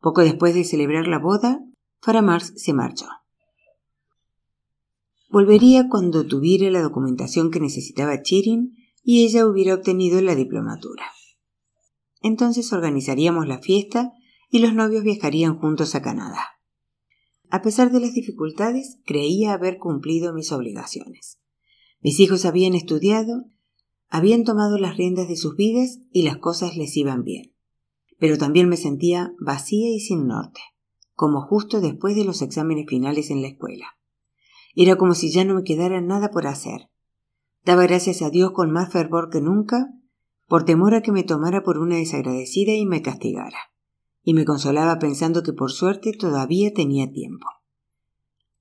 [0.00, 1.60] Poco después de celebrar la boda,
[2.00, 3.06] Faramars se marchó.
[5.30, 11.04] Volvería cuando tuviera la documentación que necesitaba Chirin y ella hubiera obtenido la diplomatura.
[12.20, 14.12] Entonces organizaríamos la fiesta
[14.50, 16.44] y los novios viajarían juntos a Canadá.
[17.50, 21.38] A pesar de las dificultades, creía haber cumplido mis obligaciones.
[22.00, 23.44] Mis hijos habían estudiado,
[24.08, 27.54] habían tomado las riendas de sus vidas y las cosas les iban bien.
[28.18, 30.60] Pero también me sentía vacía y sin norte,
[31.14, 33.86] como justo después de los exámenes finales en la escuela.
[34.74, 36.90] Era como si ya no me quedara nada por hacer.
[37.64, 39.88] Daba gracias a Dios con más fervor que nunca,
[40.46, 43.58] por temor a que me tomara por una desagradecida y me castigara.
[44.26, 47.46] Y me consolaba pensando que por suerte todavía tenía tiempo.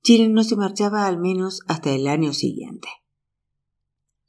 [0.03, 2.87] Chiren no se marchaba al menos hasta el año siguiente.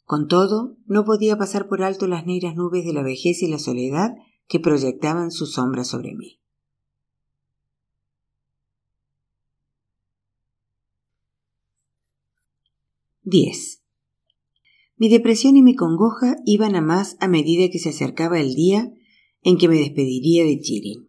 [0.07, 3.59] Con todo, no podía pasar por alto las negras nubes de la vejez y la
[3.59, 4.15] soledad
[4.49, 6.41] que proyectaban su sombra sobre mí.
[13.25, 13.83] 10.
[14.97, 18.91] Mi depresión y mi congoja iban a más a medida que se acercaba el día
[19.43, 21.06] en que me despediría de Chirin.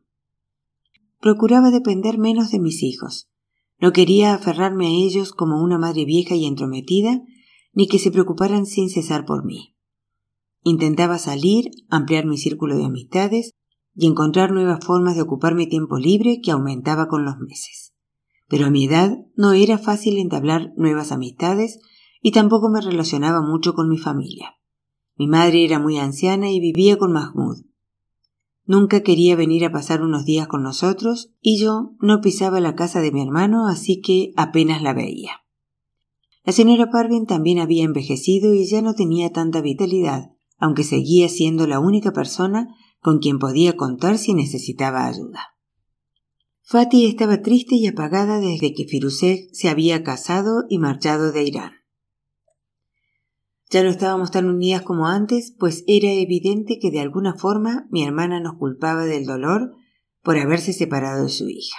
[1.28, 3.30] Procuraba depender menos de mis hijos.
[3.82, 7.22] No quería aferrarme a ellos como una madre vieja y entrometida,
[7.74, 9.76] ni que se preocuparan sin cesar por mí.
[10.64, 13.52] Intentaba salir, ampliar mi círculo de amistades
[13.94, 17.94] y encontrar nuevas formas de ocupar mi tiempo libre que aumentaba con los meses.
[18.48, 21.78] Pero a mi edad no era fácil entablar nuevas amistades
[22.22, 24.54] y tampoco me relacionaba mucho con mi familia.
[25.18, 27.67] Mi madre era muy anciana y vivía con Mahmoud.
[28.68, 33.00] Nunca quería venir a pasar unos días con nosotros y yo no pisaba la casa
[33.00, 35.32] de mi hermano, así que apenas la veía.
[36.44, 41.66] La señora Parvin también había envejecido y ya no tenía tanta vitalidad, aunque seguía siendo
[41.66, 42.68] la única persona
[43.02, 45.56] con quien podía contar si necesitaba ayuda.
[46.62, 51.77] Fatih estaba triste y apagada desde que Firuzeh se había casado y marchado de Irán.
[53.70, 58.04] Ya no estábamos tan unidas como antes, pues era evidente que de alguna forma mi
[58.04, 59.76] hermana nos culpaba del dolor
[60.24, 61.78] por haberse separado de su hija.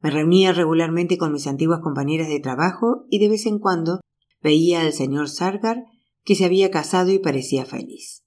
[0.00, 4.00] Me reunía regularmente con mis antiguas compañeras de trabajo y de vez en cuando
[4.40, 5.84] veía al señor Sargar
[6.22, 8.22] que se había casado y parecía feliz.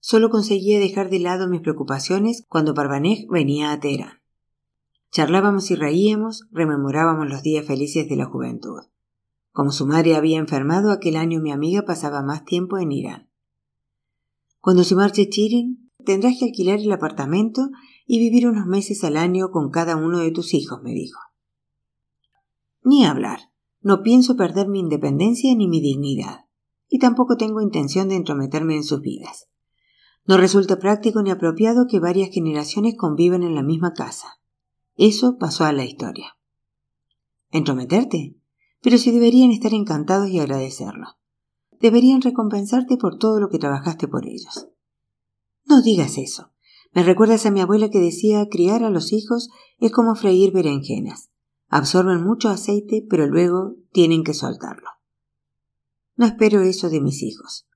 [0.00, 4.20] Solo conseguía dejar de lado mis preocupaciones cuando Parvanej venía a Teherán.
[5.10, 8.82] Charlábamos y reíamos, rememorábamos los días felices de la juventud.
[9.54, 13.30] Como su madre había enfermado aquel año mi amiga pasaba más tiempo en Irán.
[14.60, 17.70] Cuando se marche Chirin, tendrás que alquilar el apartamento
[18.04, 21.20] y vivir unos meses al año con cada uno de tus hijos, me dijo.
[22.82, 23.52] Ni hablar.
[23.80, 26.46] No pienso perder mi independencia ni mi dignidad,
[26.88, 29.46] y tampoco tengo intención de entrometerme en sus vidas.
[30.26, 34.40] No resulta práctico ni apropiado que varias generaciones convivan en la misma casa.
[34.96, 36.36] Eso pasó a la historia.
[37.52, 38.34] ¿Entrometerte?
[38.84, 41.16] Pero si deberían estar encantados y agradecerlo.
[41.80, 44.68] Deberían recompensarte por todo lo que trabajaste por ellos.
[45.64, 46.52] No digas eso.
[46.92, 51.30] Me recuerdas a mi abuela que decía criar a los hijos es como freír berenjenas.
[51.68, 54.90] Absorben mucho aceite, pero luego tienen que soltarlo.
[56.16, 57.66] No espero eso de mis hijos.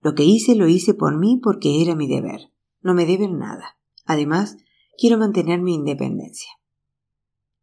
[0.00, 2.50] Lo que hice lo hice por mí porque era mi deber.
[2.80, 3.76] No me deben nada.
[4.06, 4.56] Además,
[4.96, 6.50] quiero mantener mi independencia.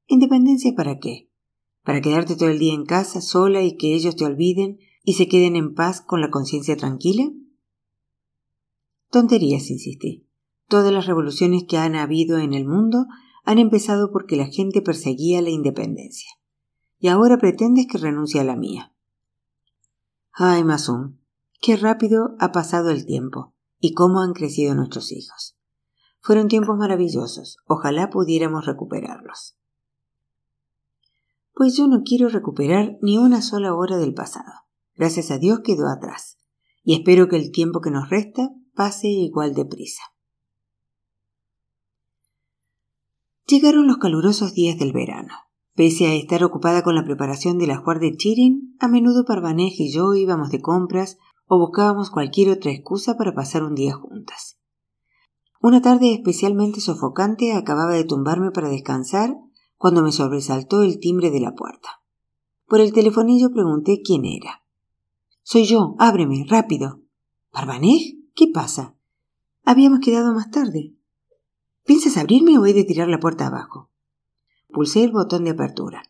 [0.05, 1.32] ¿Independencia para qué?
[1.83, 5.27] ¿Para quedarte todo el día en casa sola y que ellos te olviden y se
[5.27, 7.29] queden en paz con la conciencia tranquila?
[9.09, 10.27] Tonterías, insistí.
[10.67, 13.05] Todas las revoluciones que han habido en el mundo
[13.43, 16.31] han empezado porque la gente perseguía la independencia.
[16.99, 18.93] Y ahora pretendes que renuncie a la mía.
[20.31, 21.17] Ay, Masum,
[21.65, 25.55] Qué rápido ha pasado el tiempo y cómo han crecido nuestros hijos.
[26.19, 27.57] Fueron tiempos maravillosos.
[27.67, 29.55] Ojalá pudiéramos recuperarlos.
[31.55, 34.51] Pues yo no quiero recuperar ni una sola hora del pasado.
[34.95, 36.37] Gracias a Dios quedó atrás.
[36.83, 40.01] Y espero que el tiempo que nos resta pase igual de prisa.
[43.45, 45.33] Llegaron los calurosos días del verano.
[45.75, 49.91] Pese a estar ocupada con la preparación del ajuar de Chirin, a menudo Parvanej y
[49.91, 54.59] yo íbamos de compras o buscábamos cualquier otra excusa para pasar un día juntas.
[55.61, 59.35] Una tarde especialmente sofocante acababa de tumbarme para descansar
[59.83, 62.01] cuando me sobresaltó el timbre de la puerta.
[62.67, 64.63] Por el telefonillo pregunté quién era.
[65.41, 67.01] Soy yo, ábreme, rápido.
[67.51, 68.17] ¿Parvanej?
[68.33, 68.95] ¿Qué pasa?
[69.65, 70.95] Habíamos quedado más tarde.
[71.83, 73.89] ¿Piensas abrirme o he de tirar la puerta abajo?
[74.69, 76.03] Pulsé el botón de apertura.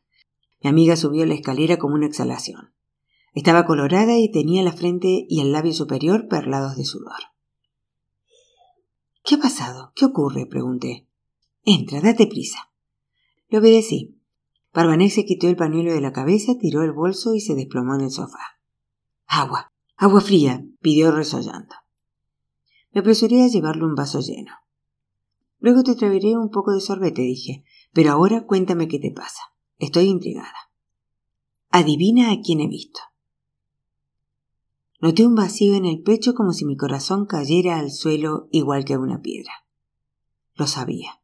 [0.61, 2.75] Mi amiga subió la escalera como una exhalación.
[3.33, 7.23] Estaba colorada y tenía la frente y el labio superior perlados de sudor.
[9.23, 9.93] ¿Qué ha pasado?
[9.95, 10.45] ¿Qué ocurre?
[10.45, 11.07] pregunté.
[11.63, 12.69] Entra, date prisa.
[13.53, 14.19] Le obedecí.
[14.71, 18.01] Parvanex se quitó el pañuelo de la cabeza, tiró el bolso y se desplomó en
[18.01, 18.59] el sofá.
[19.27, 21.75] Agua, agua fría, pidió resollando.
[22.93, 24.53] Me apresuré a llevarle un vaso lleno.
[25.59, 29.43] Luego te traeré un poco de sorbete, dije, pero ahora cuéntame qué te pasa.
[29.77, 30.71] Estoy intrigada.
[31.69, 33.01] Adivina a quién he visto.
[34.99, 38.97] Noté un vacío en el pecho como si mi corazón cayera al suelo igual que
[38.97, 39.53] una piedra.
[40.55, 41.19] Lo sabía.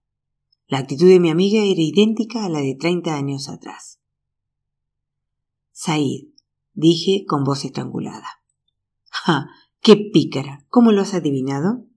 [0.69, 3.99] La actitud de mi amiga era idéntica a la de treinta años atrás.
[5.71, 6.27] Said,
[6.73, 8.43] dije con voz estrangulada.
[9.09, 9.47] ¡Ja!
[9.81, 10.67] ¡Qué pícara!
[10.69, 11.87] ¿Cómo lo has adivinado?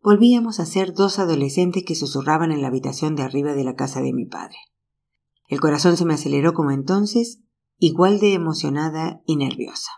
[0.00, 4.00] Volvíamos a ser dos adolescentes que susurraban en la habitación de arriba de la casa
[4.00, 4.56] de mi padre.
[5.48, 7.40] El corazón se me aceleró como entonces,
[7.78, 9.90] igual de emocionada y nerviosa.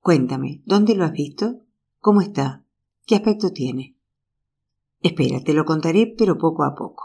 [0.00, 1.60] Cuéntame, ¿dónde lo has visto?
[1.98, 2.64] ¿Cómo está?
[3.04, 3.95] ¿Qué aspecto tiene?
[5.00, 7.04] Espera, te lo contaré, pero poco a poco.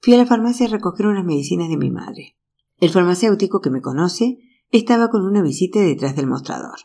[0.00, 2.36] Fui a la farmacia a recoger unas medicinas de mi madre.
[2.78, 4.38] El farmacéutico que me conoce
[4.70, 6.78] estaba con una visita detrás del mostrador.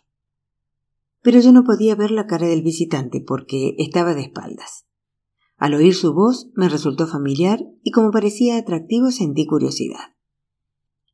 [1.22, 4.86] Pero yo no podía ver la cara del visitante porque estaba de espaldas.
[5.58, 10.16] Al oír su voz me resultó familiar y como parecía atractivo sentí curiosidad.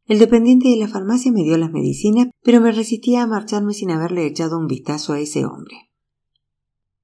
[0.06, 3.92] El dependiente de la farmacia me dio las medicinas, pero me resistía a marcharme sin
[3.92, 5.91] haberle echado un vistazo a ese hombre.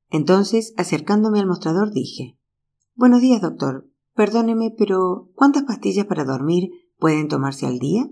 [0.10, 2.38] Entonces, acercándome al mostrador, dije
[2.96, 3.90] Buenos días, doctor.
[4.16, 8.10] Perdóneme, pero ¿cuántas pastillas para dormir pueden tomarse al día?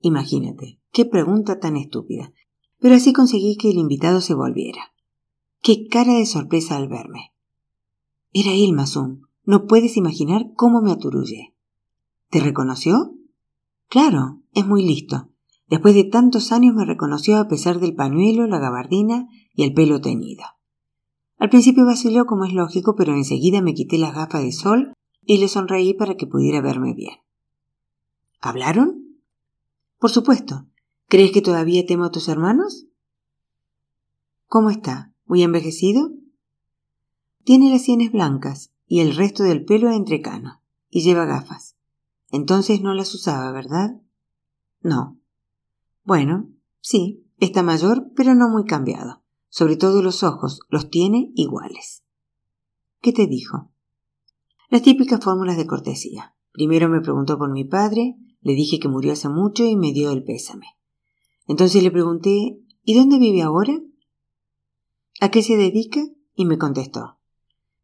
[0.00, 2.32] Imagínate, qué pregunta tan estúpida.
[2.78, 4.92] Pero así conseguí que el invitado se volviera.
[5.62, 7.32] Qué cara de sorpresa al verme.
[8.32, 9.22] Era él, Masum.
[9.44, 11.54] No puedes imaginar cómo me aturullé.
[12.30, 13.14] ¿Te reconoció?
[13.88, 15.30] Claro, es muy listo.
[15.68, 20.00] Después de tantos años me reconoció a pesar del pañuelo, la gabardina y el pelo
[20.00, 20.44] teñido.
[21.38, 25.38] Al principio vaciló como es lógico, pero enseguida me quité las gafas de sol y
[25.38, 27.16] le sonreí para que pudiera verme bien.
[28.40, 29.20] ¿Hablaron?
[29.98, 30.66] Por supuesto.
[31.08, 32.86] ¿Crees que todavía temo a tus hermanos?
[34.46, 35.12] ¿Cómo está?
[35.24, 36.10] ¿Muy envejecido?
[37.44, 41.76] Tiene las sienes blancas y el resto del pelo entrecano, y lleva gafas.
[42.30, 44.00] Entonces no las usaba, ¿verdad?
[44.80, 45.18] No.
[46.04, 46.48] Bueno,
[46.80, 49.22] sí, está mayor, pero no muy cambiado.
[49.48, 52.04] Sobre todo los ojos, los tiene iguales.
[53.00, 53.70] ¿Qué te dijo?
[54.68, 56.34] Las típicas fórmulas de cortesía.
[56.52, 60.10] Primero me preguntó por mi padre, le dije que murió hace mucho y me dio
[60.10, 60.66] el pésame.
[61.46, 63.80] Entonces le pregunté ¿Y dónde vive ahora?
[65.20, 66.00] ¿A qué se dedica?
[66.36, 67.18] y me contestó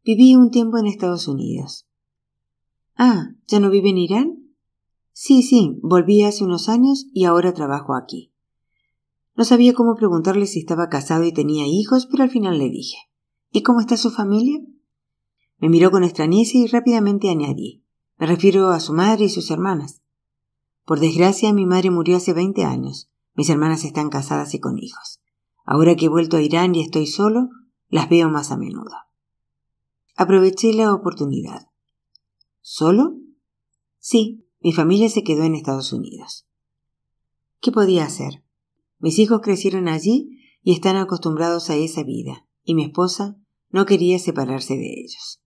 [0.05, 1.87] Viví un tiempo en Estados Unidos.
[2.95, 4.55] Ah, ¿ya no vive en Irán?
[5.11, 8.32] Sí, sí, volví hace unos años y ahora trabajo aquí.
[9.35, 12.97] No sabía cómo preguntarle si estaba casado y tenía hijos, pero al final le dije
[13.51, 14.61] ¿Y cómo está su familia?
[15.57, 17.83] Me miró con extrañeza y rápidamente añadí
[18.17, 20.01] Me refiero a su madre y sus hermanas.
[20.85, 23.09] Por desgracia, mi madre murió hace veinte años.
[23.35, 25.21] Mis hermanas están casadas y con hijos.
[25.65, 27.49] Ahora que he vuelto a Irán y estoy solo,
[27.87, 28.95] las veo más a menudo.
[30.15, 31.69] Aproveché la oportunidad.
[32.61, 33.15] ¿Solo?
[33.97, 36.45] Sí, mi familia se quedó en Estados Unidos.
[37.61, 38.42] ¿Qué podía hacer?
[39.03, 43.35] Mis hijos crecieron allí y están acostumbrados a esa vida, y mi esposa
[43.69, 45.43] no quería separarse de ellos.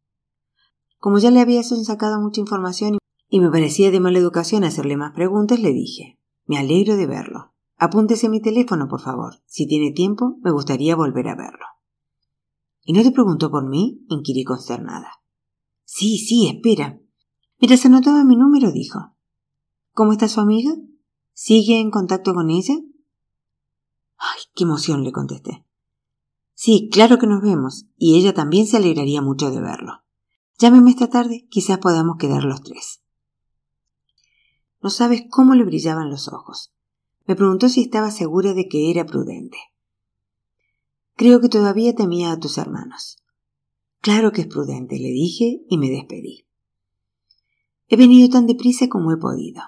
[1.00, 5.16] Como ya le había sacado mucha información y me parecía de mala educación hacerle más
[5.16, 7.56] preguntas, le dije Me alegro de verlo.
[7.78, 9.42] Apúntese mi teléfono, por favor.
[9.48, 11.66] Si tiene tiempo, me gustaría volver a verlo.
[12.84, 14.06] ¿Y no te preguntó por mí?
[14.08, 15.10] inquirí consternada.
[15.84, 17.02] Sí, sí, espera.
[17.60, 19.16] Mientras anotaba mi número, dijo
[19.94, 20.76] ¿Cómo está su amiga?
[21.34, 22.76] ¿Sigue en contacto con ella?
[24.18, 25.66] Ay, qué emoción, le contesté.
[26.54, 30.04] Sí, claro que nos vemos, y ella también se alegraría mucho de verlo.
[30.58, 33.02] Llámeme esta tarde, quizás podamos quedar los tres.
[34.82, 36.74] No sabes cómo le brillaban los ojos.
[37.28, 39.58] Me preguntó si estaba segura de que era prudente.
[41.16, 43.18] Creo que todavía temía a tus hermanos.
[44.02, 46.48] Claro que es prudente, le dije y me despedí.
[47.88, 49.62] He venido tan deprisa como he podido.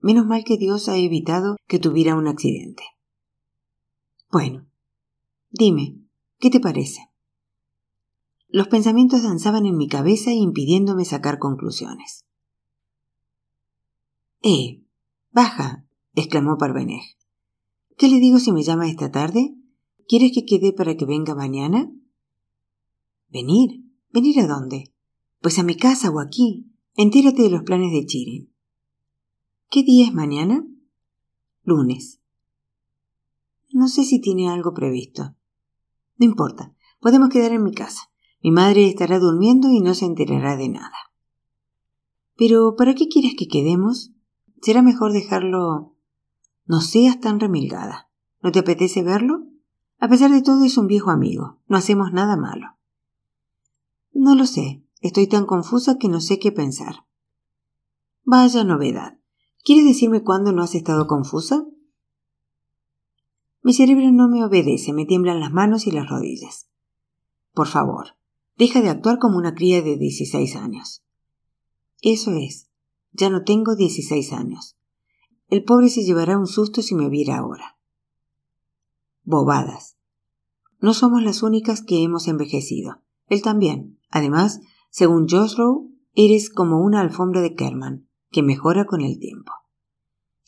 [0.00, 2.82] Menos mal que Dios ha evitado que tuviera un accidente.
[4.34, 4.66] Bueno,
[5.52, 5.96] dime,
[6.40, 7.08] ¿qué te parece?
[8.48, 12.24] Los pensamientos danzaban en mi cabeza impidiéndome sacar conclusiones.
[14.42, 14.82] Eh,
[15.30, 17.16] baja, exclamó Parvenej.
[17.96, 19.54] ¿Qué le digo si me llama esta tarde?
[20.08, 21.92] ¿Quieres que quede para que venga mañana?
[23.28, 23.84] ¿Venir?
[24.10, 24.92] ¿Venir a dónde?
[25.42, 26.72] Pues a mi casa o aquí.
[26.96, 28.52] Entérate de los planes de Chirin.
[29.70, 30.66] ¿Qué día es mañana?
[31.62, 32.23] Lunes.
[33.74, 35.34] No sé si tiene algo previsto.
[36.16, 38.02] No importa, podemos quedar en mi casa.
[38.40, 40.96] Mi madre estará durmiendo y no se enterará de nada.
[42.36, 44.12] Pero, ¿para qué quieres que quedemos?
[44.62, 45.96] Será mejor dejarlo.
[46.66, 48.08] No seas tan remilgada.
[48.44, 49.48] ¿No te apetece verlo?
[49.98, 51.58] A pesar de todo es un viejo amigo.
[51.66, 52.76] No hacemos nada malo.
[54.12, 54.84] No lo sé.
[55.00, 57.06] Estoy tan confusa que no sé qué pensar.
[58.22, 59.18] Vaya novedad.
[59.64, 61.66] ¿Quieres decirme cuándo no has estado confusa?
[63.64, 66.68] Mi cerebro no me obedece, me tiemblan las manos y las rodillas.
[67.54, 68.08] Por favor,
[68.58, 71.02] deja de actuar como una cría de dieciséis años.
[72.02, 72.68] Eso es.
[73.12, 74.76] Ya no tengo dieciséis años.
[75.48, 77.78] El pobre se llevará un susto si me viera ahora.
[79.22, 79.96] Bobadas.
[80.78, 83.02] No somos las únicas que hemos envejecido.
[83.28, 83.98] Él también.
[84.10, 84.60] Además,
[84.90, 89.52] según Josrow, eres como una alfombra de Kerman, que mejora con el tiempo.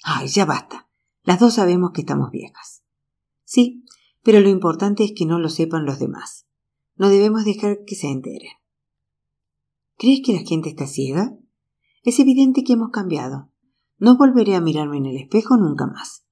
[0.04, 0.86] Ay, ya basta.
[1.22, 2.75] Las dos sabemos que estamos viejas.
[3.46, 3.84] Sí,
[4.22, 6.46] pero lo importante es que no lo sepan los demás.
[6.96, 8.50] No debemos dejar que se enteren.
[9.96, 11.34] ¿Crees que la gente está ciega?
[12.02, 13.50] Es evidente que hemos cambiado.
[13.98, 16.26] No volveré a mirarme en el espejo nunca más.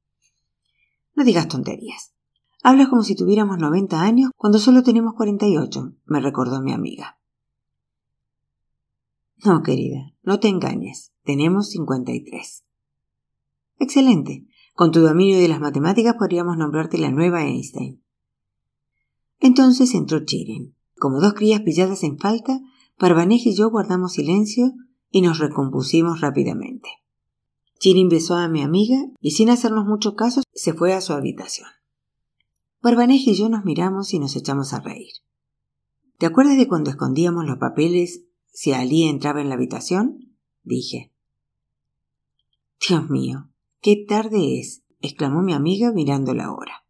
[1.15, 2.13] No digas tonterías.
[2.63, 6.73] Hablas como si tuviéramos noventa años cuando solo tenemos cuarenta y ocho, me recordó mi
[6.73, 7.21] amiga.
[9.45, 11.13] No, querida, no te engañes.
[11.23, 12.65] Tenemos cincuenta y tres.
[13.79, 14.47] Excelente.
[14.75, 18.03] Con tu dominio de las matemáticas podríamos nombrarte la nueva Einstein.
[19.39, 20.75] Entonces entró Chirin.
[20.99, 22.61] Como dos crías pilladas en falta,
[22.99, 24.73] Parvanej y yo guardamos silencio
[25.11, 26.89] y nos recompusimos rápidamente.
[27.79, 31.69] Chirin besó a mi amiga y sin hacernos mucho caso se fue a su habitación.
[32.81, 35.13] Parvanej y yo nos miramos y nos echamos a reír.
[36.19, 38.23] ¿Te acuerdas de cuando escondíamos los papeles
[38.53, 40.37] si Ali entraba en la habitación?
[40.63, 41.13] dije.
[42.89, 43.49] Dios mío,
[43.85, 46.87] qué tarde es, exclamó mi amiga mirando la hora.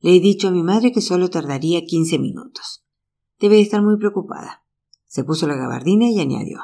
[0.00, 2.82] Le he dicho a mi madre que solo tardaría quince minutos.
[3.38, 4.64] Debe de estar muy preocupada.
[5.04, 6.60] Se puso la gabardina y añadió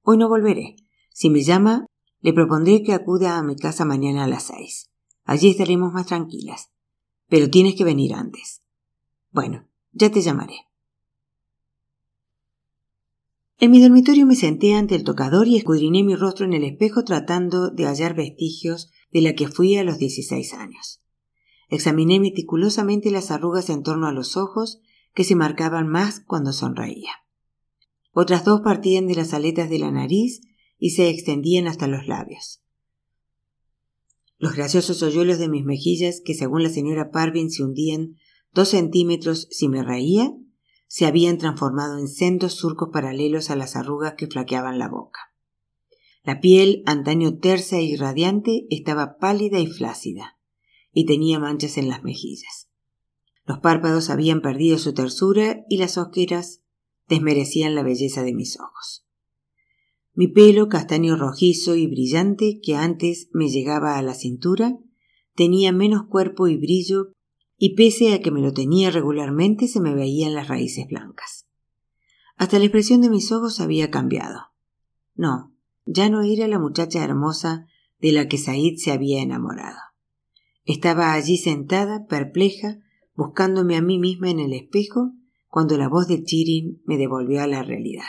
[0.00, 0.76] Hoy no volveré.
[1.12, 1.84] Si me llama,
[2.20, 4.90] le propondré que acuda a mi casa mañana a las seis.
[5.24, 6.70] Allí estaremos más tranquilas.
[7.28, 8.62] Pero tienes que venir antes.
[9.32, 10.67] Bueno, ya te llamaré.
[13.60, 17.02] En mi dormitorio me senté ante el tocador y escudriné mi rostro en el espejo
[17.02, 21.02] tratando de hallar vestigios de la que fui a los dieciséis años.
[21.68, 24.80] Examiné meticulosamente las arrugas en torno a los ojos
[25.12, 27.10] que se marcaban más cuando sonreía.
[28.12, 30.40] Otras dos partían de las aletas de la nariz
[30.78, 32.62] y se extendían hasta los labios.
[34.38, 38.14] Los graciosos hoyuelos de mis mejillas, que según la señora Parvin se hundían
[38.54, 40.32] dos centímetros si me reía,
[40.88, 45.20] se habían transformado en sendos surcos paralelos a las arrugas que flaqueaban la boca.
[46.24, 50.38] La piel, antaño tersa y radiante, estaba pálida y flácida,
[50.92, 52.70] y tenía manchas en las mejillas.
[53.44, 56.62] Los párpados habían perdido su tersura y las ojeras
[57.06, 59.06] desmerecían la belleza de mis ojos.
[60.14, 64.76] Mi pelo, castaño rojizo y brillante, que antes me llegaba a la cintura,
[65.34, 67.12] tenía menos cuerpo y brillo
[67.58, 71.48] y pese a que me lo tenía regularmente se me veían las raíces blancas.
[72.36, 74.52] Hasta la expresión de mis ojos había cambiado.
[75.16, 75.52] No,
[75.84, 77.66] ya no era la muchacha hermosa
[77.98, 79.78] de la que Said se había enamorado.
[80.64, 82.78] Estaba allí sentada, perpleja,
[83.14, 85.14] buscándome a mí misma en el espejo,
[85.48, 88.04] cuando la voz de Chirin me devolvió a la realidad.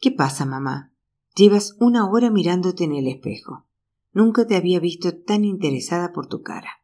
[0.00, 0.92] ¿Qué pasa, mamá?
[1.36, 3.68] Llevas una hora mirándote en el espejo.
[4.12, 6.79] Nunca te había visto tan interesada por tu cara.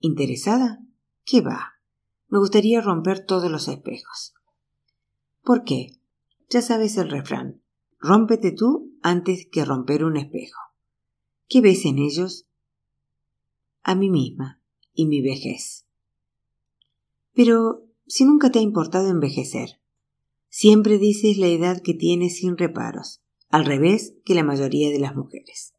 [0.00, 0.80] ¿Interesada?
[1.24, 1.74] ¿Qué va?
[2.28, 4.34] Me gustaría romper todos los espejos.
[5.42, 5.98] ¿Por qué?
[6.48, 7.62] Ya sabes el refrán.
[7.98, 10.58] Rómpete tú antes que romper un espejo.
[11.48, 12.46] ¿Qué ves en ellos?
[13.82, 14.62] A mí misma
[14.94, 15.86] y mi vejez.
[17.34, 19.80] Pero si nunca te ha importado envejecer,
[20.48, 25.14] siempre dices la edad que tienes sin reparos, al revés que la mayoría de las
[25.14, 25.74] mujeres.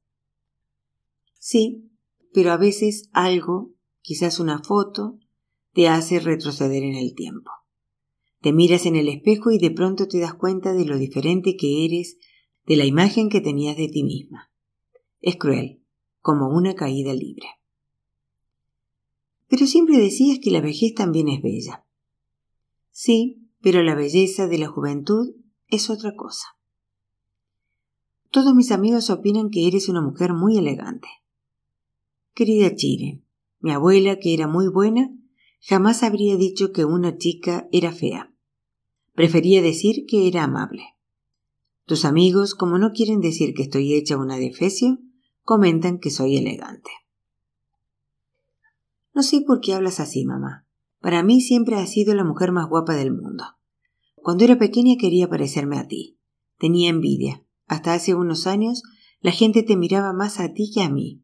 [1.40, 1.90] Sí,
[2.34, 5.20] pero a veces algo quizás una foto,
[5.74, 7.52] te hace retroceder en el tiempo.
[8.42, 11.86] Te miras en el espejo y de pronto te das cuenta de lo diferente que
[11.86, 12.18] eres
[12.66, 14.52] de la imagen que tenías de ti misma.
[15.22, 15.84] Es cruel,
[16.20, 17.48] como una caída libre.
[19.48, 21.86] Pero siempre decías que la vejez también es bella.
[22.90, 25.36] Sí, pero la belleza de la juventud
[25.68, 26.58] es otra cosa.
[28.32, 31.10] Todos mis amigos opinan que eres una mujer muy elegante.
[32.34, 33.22] Querida Chile,
[33.62, 35.10] mi abuela, que era muy buena,
[35.62, 38.34] jamás habría dicho que una chica era fea.
[39.14, 40.84] Prefería decir que era amable.
[41.86, 45.00] Tus amigos, como no quieren decir que estoy hecha una defecio,
[45.44, 46.92] comentan que soy elegante.
[49.14, 50.68] No sé por qué hablas así, mamá.
[51.00, 53.44] Para mí siempre has sido la mujer más guapa del mundo.
[54.16, 56.20] Cuando era pequeña quería parecerme a ti.
[56.58, 57.44] Tenía envidia.
[57.68, 58.84] Hasta hace unos años
[59.20, 61.24] la gente te miraba más a ti que a mí.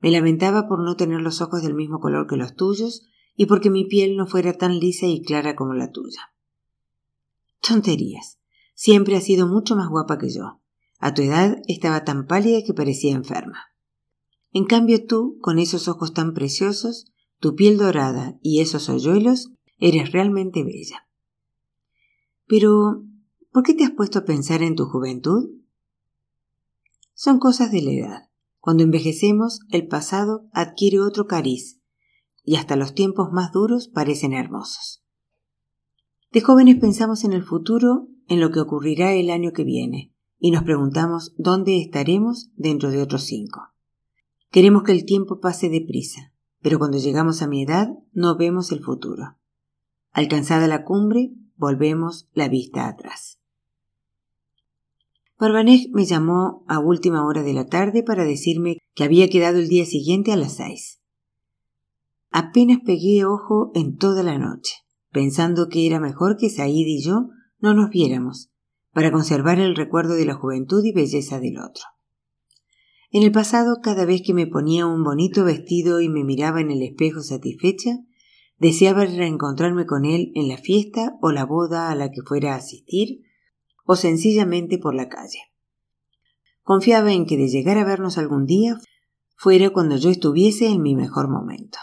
[0.00, 3.70] Me lamentaba por no tener los ojos del mismo color que los tuyos y porque
[3.70, 6.32] mi piel no fuera tan lisa y clara como la tuya.
[7.60, 8.38] Tonterías.
[8.74, 10.60] Siempre has sido mucho más guapa que yo.
[10.98, 13.64] A tu edad estaba tan pálida que parecía enferma.
[14.52, 20.12] En cambio tú, con esos ojos tan preciosos, tu piel dorada y esos hoyuelos, eres
[20.12, 21.06] realmente bella.
[22.46, 23.04] Pero,
[23.52, 25.50] ¿por qué te has puesto a pensar en tu juventud?
[27.12, 28.30] Son cosas de la edad.
[28.66, 31.80] Cuando envejecemos, el pasado adquiere otro cariz,
[32.42, 35.04] y hasta los tiempos más duros parecen hermosos.
[36.32, 40.50] De jóvenes pensamos en el futuro, en lo que ocurrirá el año que viene, y
[40.50, 43.68] nos preguntamos dónde estaremos dentro de otros cinco.
[44.50, 48.82] Queremos que el tiempo pase deprisa, pero cuando llegamos a mi edad no vemos el
[48.82, 49.38] futuro.
[50.10, 53.38] Alcanzada la cumbre, volvemos la vista atrás.
[55.38, 59.68] Parvanej me llamó a última hora de la tarde para decirme que había quedado el
[59.68, 61.02] día siguiente a las seis.
[62.30, 64.74] Apenas pegué ojo en toda la noche,
[65.12, 67.28] pensando que era mejor que Said y yo
[67.58, 68.50] no nos viéramos,
[68.92, 71.84] para conservar el recuerdo de la juventud y belleza del otro.
[73.10, 76.70] En el pasado, cada vez que me ponía un bonito vestido y me miraba en
[76.70, 77.98] el espejo satisfecha,
[78.58, 82.58] deseaba reencontrarme con él en la fiesta o la boda a la que fuera a
[82.58, 83.25] asistir,
[83.86, 85.40] o sencillamente por la calle.
[86.62, 88.78] Confiaba en que de llegar a vernos algún día
[89.36, 91.78] fuera cuando yo estuviese en mi mejor momento.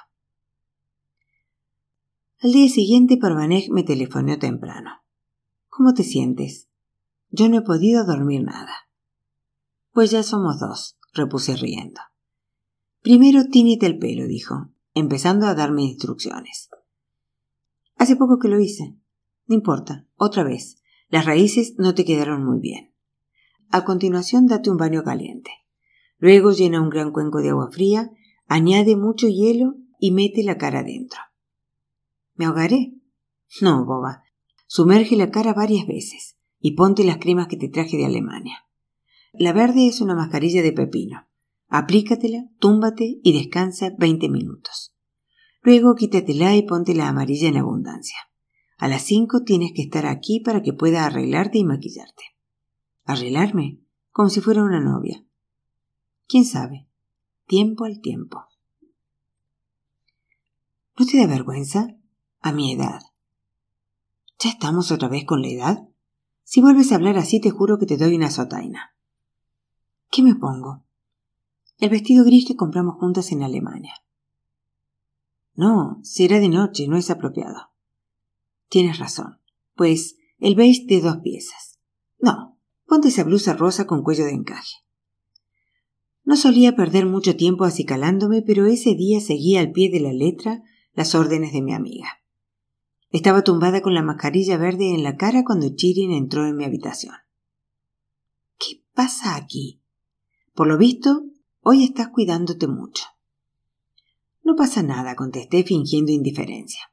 [2.41, 5.01] Al día siguiente Parvanej me telefonó temprano.
[5.69, 6.67] ¿Cómo te sientes?
[7.29, 8.73] Yo no he podido dormir nada.
[9.93, 12.01] Pues ya somos dos, repuse riendo.
[13.01, 16.69] Primero tíñete el pelo, dijo, empezando a darme instrucciones.
[17.95, 18.97] Hace poco que lo hice.
[19.45, 20.82] No importa, otra vez.
[21.13, 22.91] Las raíces no te quedaron muy bien.
[23.69, 25.51] A continuación date un baño caliente.
[26.17, 28.09] Luego llena un gran cuenco de agua fría,
[28.47, 31.19] añade mucho hielo y mete la cara dentro.
[32.33, 32.95] ¿Me ahogaré?
[33.61, 34.23] No, boba.
[34.65, 38.65] Sumerge la cara varias veces y ponte las cremas que te traje de Alemania.
[39.33, 41.27] La verde es una mascarilla de pepino.
[41.67, 44.95] Aplícatela, túmbate y descansa veinte minutos.
[45.61, 48.17] Luego quítatela y ponte la amarilla en abundancia.
[48.83, 52.35] A las cinco tienes que estar aquí para que pueda arreglarte y maquillarte.
[53.05, 53.79] ¿Arreglarme?
[54.11, 55.23] Como si fuera una novia.
[56.27, 56.85] ¿Quién sabe?
[57.47, 58.43] Tiempo al tiempo.
[60.99, 61.95] ¿No te da vergüenza?
[62.41, 62.99] A mi edad.
[64.39, 65.87] ¿Ya estamos otra vez con la edad?
[66.43, 68.97] Si vuelves a hablar así te juro que te doy una sotaina.
[70.11, 70.83] ¿Qué me pongo?
[71.77, 73.93] El vestido gris que compramos juntas en Alemania.
[75.55, 77.72] No, será de noche, no es apropiado.
[78.73, 79.37] Tienes razón.
[79.75, 81.79] Pues el beige de dos piezas.
[82.17, 84.77] No, ponte esa blusa rosa con cuello de encaje.
[86.23, 90.63] No solía perder mucho tiempo acicalándome, pero ese día seguía al pie de la letra
[90.93, 92.23] las órdenes de mi amiga.
[93.11, 97.13] Estaba tumbada con la mascarilla verde en la cara cuando Chirin entró en mi habitación.
[98.57, 99.83] ¿Qué pasa aquí?
[100.55, 101.25] Por lo visto,
[101.59, 103.03] hoy estás cuidándote mucho.
[104.41, 106.89] No pasa nada, contesté fingiendo indiferencia.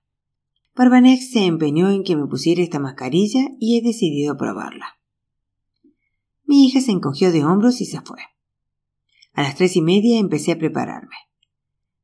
[0.75, 4.87] Parvanex se empeñó en que me pusiera esta mascarilla y he decidido probarla.
[6.45, 8.21] Mi hija se encogió de hombros y se fue.
[9.33, 11.17] A las tres y media empecé a prepararme.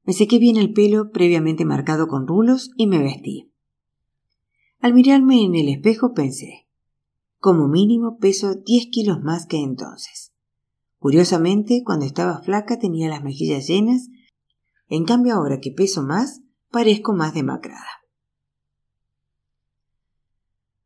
[0.05, 3.53] Me sequé bien el pelo previamente marcado con rulos y me vestí.
[4.81, 6.69] Al mirarme en el espejo pensé,
[7.39, 10.33] como mínimo peso diez kilos más que entonces.
[10.99, 14.09] Curiosamente, cuando estaba flaca tenía las mejillas llenas,
[14.89, 18.06] en cambio ahora que peso más, parezco más demacrada.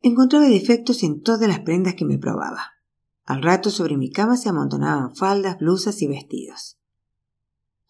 [0.02, 2.72] Encontraba defectos en todas las prendas que me probaba.
[3.26, 6.78] Al rato sobre mi cama se amontonaban faldas, blusas y vestidos.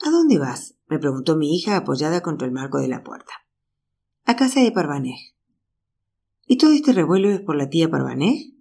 [0.05, 0.75] ¿A dónde vas?
[0.89, 3.33] me preguntó mi hija apoyada contra el marco de la puerta.
[4.25, 5.35] A casa de Parvanej.
[6.47, 8.57] ¿Y todo este revuelo es por la tía Parvanej?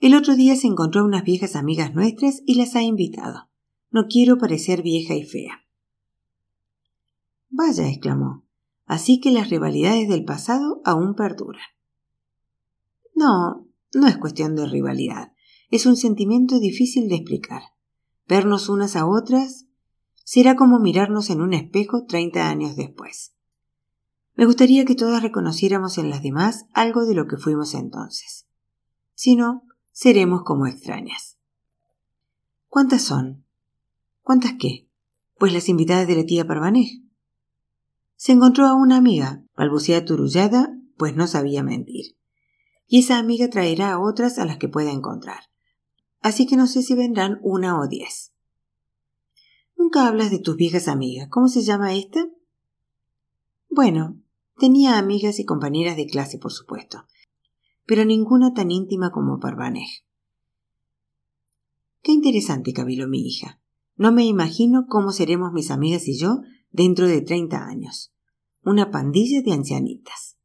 [0.00, 3.48] El otro día se encontró a unas viejas amigas nuestras y las ha invitado.
[3.90, 5.64] No quiero parecer vieja y fea.
[7.48, 8.43] Vaya, exclamó.
[8.86, 11.62] Así que las rivalidades del pasado aún perduran.
[13.14, 15.32] No, no es cuestión de rivalidad.
[15.70, 17.62] Es un sentimiento difícil de explicar.
[18.26, 19.66] Vernos unas a otras
[20.24, 23.34] será como mirarnos en un espejo treinta años después.
[24.34, 28.46] Me gustaría que todas reconociéramos en las demás algo de lo que fuimos entonces.
[29.14, 29.62] Si no,
[29.92, 31.38] seremos como extrañas.
[32.68, 33.44] ¿Cuántas son?
[34.22, 34.88] ¿Cuántas qué?
[35.38, 37.03] Pues las invitadas de la tía Parvanej.
[38.16, 42.16] Se encontró a una amiga, balbucea turullada, pues no sabía mentir.
[42.86, 45.44] Y esa amiga traerá a otras a las que pueda encontrar.
[46.20, 48.32] Así que no sé si vendrán una o diez.
[49.76, 51.28] Nunca hablas de tus viejas amigas.
[51.30, 52.26] ¿Cómo se llama esta?
[53.68, 54.24] Bueno,
[54.58, 57.06] Tenía amigas y compañeras de clase, por supuesto,
[57.86, 60.04] pero ninguna tan íntima como Parvanej.
[62.02, 63.60] Qué interesante, cabiló mi hija.
[63.96, 66.42] No me imagino cómo seremos mis amigas y yo
[66.74, 68.12] dentro de treinta años.
[68.64, 70.36] Una pandilla de ancianitas.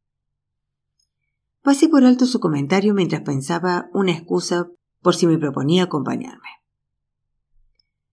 [1.63, 4.69] Pasé por alto su comentario mientras pensaba una excusa
[5.01, 6.49] por si me proponía acompañarme.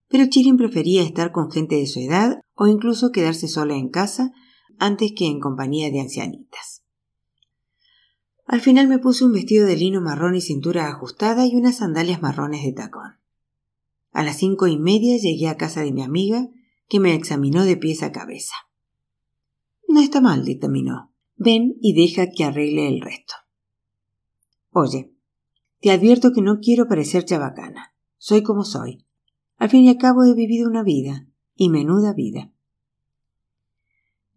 [0.09, 4.31] Pero Chirin prefería estar con gente de su edad o incluso quedarse sola en casa
[4.79, 6.81] antes que en compañía de ancianitas.
[8.45, 12.21] Al final me puse un vestido de lino marrón y cintura ajustada y unas sandalias
[12.21, 13.19] marrones de tacón.
[14.11, 16.47] A las cinco y media llegué a casa de mi amiga,
[16.87, 18.55] que me examinó de pies a cabeza.
[19.87, 21.13] No está mal, dictaminó.
[21.35, 23.33] Ven y deja que arregle el resto.
[24.71, 25.13] Oye,
[25.79, 27.93] te advierto que no quiero parecer chabacana.
[28.17, 29.05] Soy como soy.
[29.57, 32.51] Al fin y al cabo he vivido una vida, y menuda vida.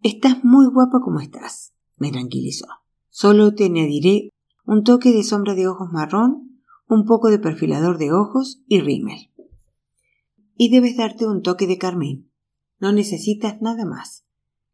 [0.02, 2.66] Estás muy guapa como estás, me tranquilizó.
[3.10, 4.30] Solo te añadiré
[4.64, 9.30] un toque de sombra de ojos marrón, un poco de perfilador de ojos y rímel.
[10.56, 12.29] y debes darte un toque de carmín.
[12.80, 14.24] No necesitas nada más.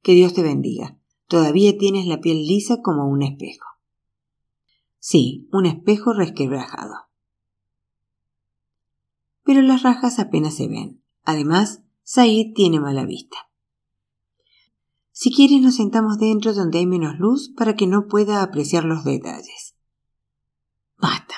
[0.03, 0.99] Que Dios te bendiga.
[1.27, 3.67] Todavía tienes la piel lisa como un espejo.
[4.99, 6.95] Sí, un espejo resquebrajado.
[9.43, 11.03] Pero las rajas apenas se ven.
[11.25, 13.37] Además, Said tiene mala vista.
[15.11, 19.03] Si quieres nos sentamos dentro donde hay menos luz para que no pueda apreciar los
[19.03, 19.75] detalles.
[20.99, 21.35] Basta.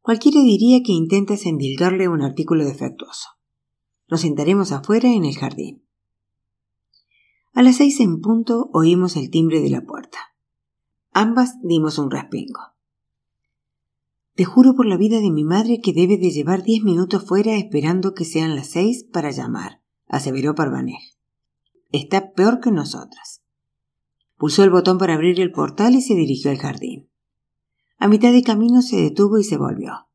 [0.00, 3.28] Cualquiera diría que intentas endilgarle un artículo defectuoso.
[4.10, 5.84] Nos sentaremos afuera en el jardín.
[7.52, 10.18] A las seis en punto oímos el timbre de la puerta.
[11.12, 12.60] Ambas dimos un respingo.
[14.34, 17.56] Te juro por la vida de mi madre que debe de llevar diez minutos fuera
[17.56, 21.16] esperando que sean las seis para llamar, aseveró Parvanej.
[21.92, 23.42] Está peor que nosotras.
[24.36, 27.10] Pulsó el botón para abrir el portal y se dirigió al jardín.
[27.98, 30.08] A mitad de camino se detuvo y se volvió.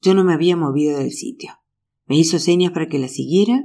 [0.00, 1.61] Yo no me había movido del sitio.
[2.12, 3.64] Me hizo señas para que la siguiera,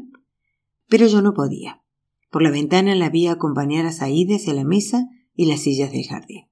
[0.87, 1.83] pero yo no podía.
[2.31, 6.07] Por la ventana la vi acompañar a Said hacia la mesa y las sillas del
[6.07, 6.45] jardín.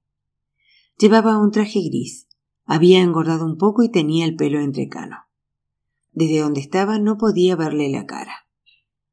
[0.98, 2.28] Llevaba un traje gris,
[2.66, 5.20] había engordado un poco y tenía el pelo entrecano.
[6.12, 8.46] Desde donde estaba no podía verle la cara.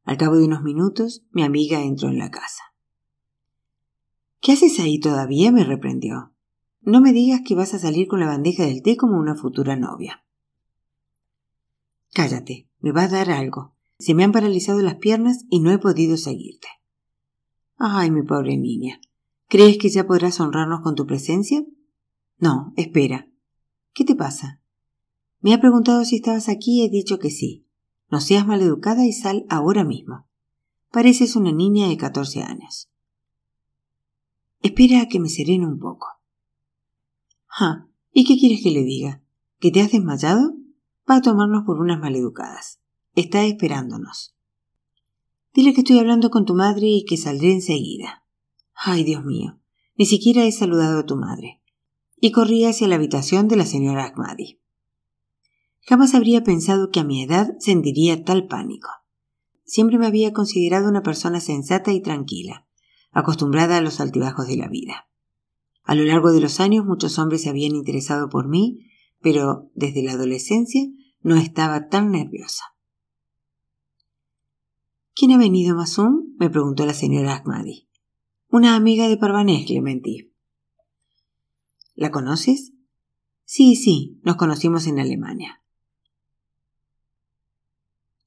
[0.03, 2.63] Al cabo de unos minutos, mi amiga entró en la casa.
[4.41, 5.53] ¿Qué haces ahí todavía?
[5.53, 6.33] me reprendió.
[6.81, 9.77] No me digas que vas a salir con la bandeja del té como una futura
[9.77, 10.25] novia.
[12.13, 13.73] Cállate, me va a dar algo.
[13.97, 16.67] Se me han paralizado las piernas y no he podido seguirte.
[17.77, 18.99] Ay, mi pobre niña.
[19.47, 21.65] ¿Crees que ya podrás honrarnos con tu presencia?
[22.39, 23.29] No, espera.
[23.93, 24.61] ¿Qué te pasa?
[25.39, 27.65] Me ha preguntado si estabas aquí y he dicho que sí.
[28.09, 30.27] No seas maleducada y sal ahora mismo.
[30.91, 32.89] Pareces una niña de catorce años.
[34.61, 36.07] Espera a que me serene un poco.
[37.49, 39.21] Ah, ¿y qué quieres que le diga?
[39.59, 40.57] ¿Que te has desmayado?
[41.09, 42.79] Va a tomarnos por unas maleducadas.
[43.15, 44.35] Está esperándonos.
[45.53, 48.25] Dile que estoy hablando con tu madre y que saldré enseguida.
[48.73, 49.59] Ay, Dios mío,
[49.95, 51.61] ni siquiera he saludado a tu madre.
[52.17, 54.59] Y corrí hacia la habitación de la señora Ahmadi.
[55.81, 58.89] Jamás habría pensado que a mi edad sentiría tal pánico.
[59.65, 62.67] Siempre me había considerado una persona sensata y tranquila,
[63.11, 65.09] acostumbrada a los altibajos de la vida.
[65.83, 68.89] A lo largo de los años muchos hombres se habían interesado por mí,
[69.23, 70.83] pero desde la adolescencia
[71.21, 72.65] no estaba tan nerviosa.
[75.15, 76.35] ¿Quién ha venido, Masum?
[76.37, 77.87] me preguntó la señora Ahmadi.
[78.49, 80.33] Una amiga de Parvanés, le mentí.
[81.95, 82.73] ¿La conoces?
[83.45, 85.63] Sí, sí, nos conocimos en Alemania.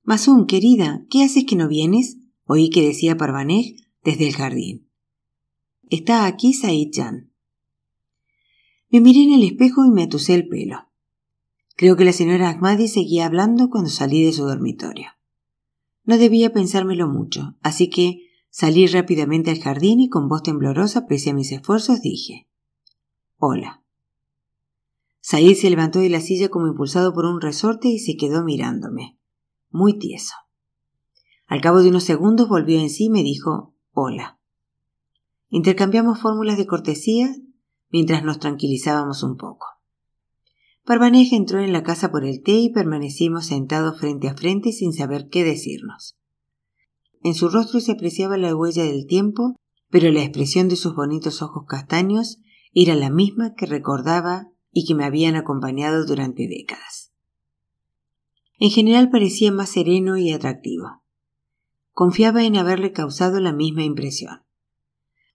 [0.03, 2.17] Masún, querida, ¿qué haces que no vienes?
[2.45, 4.89] Oí que decía Parvanej desde el jardín.
[5.91, 7.33] Está aquí Said Jan.
[8.89, 10.86] Me miré en el espejo y me atusé el pelo.
[11.77, 15.09] Creo que la señora Ahmadi seguía hablando cuando salí de su dormitorio.
[16.05, 21.31] No debía pensármelo mucho, así que salí rápidamente al jardín y con voz temblorosa, pese
[21.31, 22.49] a mis esfuerzos, dije
[23.37, 23.83] Hola.
[25.21, 29.19] Said se levantó de la silla como impulsado por un resorte y se quedó mirándome
[29.71, 30.35] muy tieso.
[31.47, 34.41] Al cabo de unos segundos volvió en sí y me dijo Hola.
[35.49, 37.35] Intercambiamos fórmulas de cortesía
[37.91, 39.67] mientras nos tranquilizábamos un poco.
[40.87, 44.93] Parvanej entró en la casa por el té y permanecimos sentados frente a frente sin
[44.93, 46.17] saber qué decirnos.
[47.25, 49.57] En su rostro se apreciaba la huella del tiempo,
[49.91, 52.39] pero la expresión de sus bonitos ojos castaños
[52.73, 57.11] era la misma que recordaba y que me habían acompañado durante décadas.
[58.61, 61.03] En general parecía más sereno y atractivo.
[61.91, 64.46] Confiaba en haberle causado la misma impresión.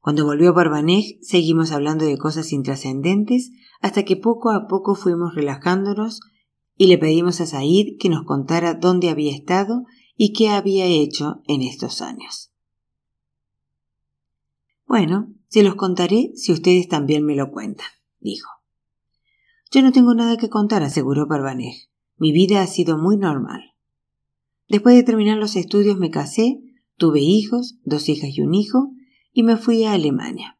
[0.02, 6.22] Cuando volvió Barbanej seguimos hablando de cosas intrascendentes hasta que poco a poco fuimos relajándonos
[6.76, 9.84] y le pedimos a Said que nos contara dónde había estado
[10.18, 12.52] y qué había hecho en estos años.
[14.88, 17.88] Bueno, se los contaré si ustedes también me lo cuentan,
[18.20, 18.50] dijo.
[19.72, 21.90] Yo no tengo nada que contar, aseguró Barbanej.
[22.18, 23.76] Mi vida ha sido muy normal.
[24.68, 26.60] Después de terminar los estudios me casé,
[26.98, 28.92] tuve hijos, dos hijas y un hijo,
[29.34, 30.60] y me fui a Alemania.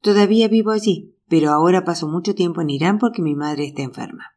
[0.00, 4.36] Todavía vivo allí, pero ahora paso mucho tiempo en Irán porque mi madre está enferma.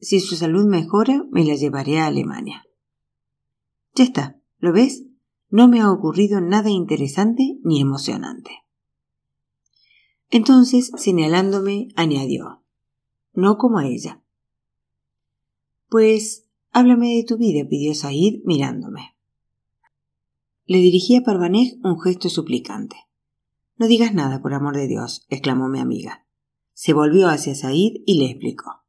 [0.00, 2.64] Si su salud mejora, me la llevaré a Alemania.
[3.94, 5.04] Ya está, ¿lo ves?
[5.48, 8.50] No me ha ocurrido nada interesante ni emocionante.
[10.30, 12.64] Entonces, señalándome, añadió,
[13.34, 14.22] no como a ella.
[15.90, 19.14] Pues háblame de tu vida, pidió Said mirándome.
[20.64, 22.96] Le dirigí a Parvanej un gesto suplicante.
[23.76, 26.24] No digas nada, por amor de Dios, exclamó mi amiga.
[26.72, 28.82] Se volvió hacia Said y le explicó.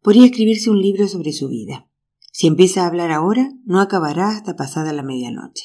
[0.00, 1.86] Podría escribirse un libro sobre su vida.
[2.32, 5.64] Si empieza a hablar ahora, no acabará hasta pasada la medianoche.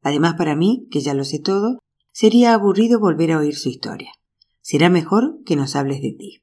[0.00, 1.80] Además, para mí, que ya lo sé todo,
[2.12, 4.12] sería aburrido volver a oír su historia.
[4.60, 6.42] Será mejor que nos hables de ti.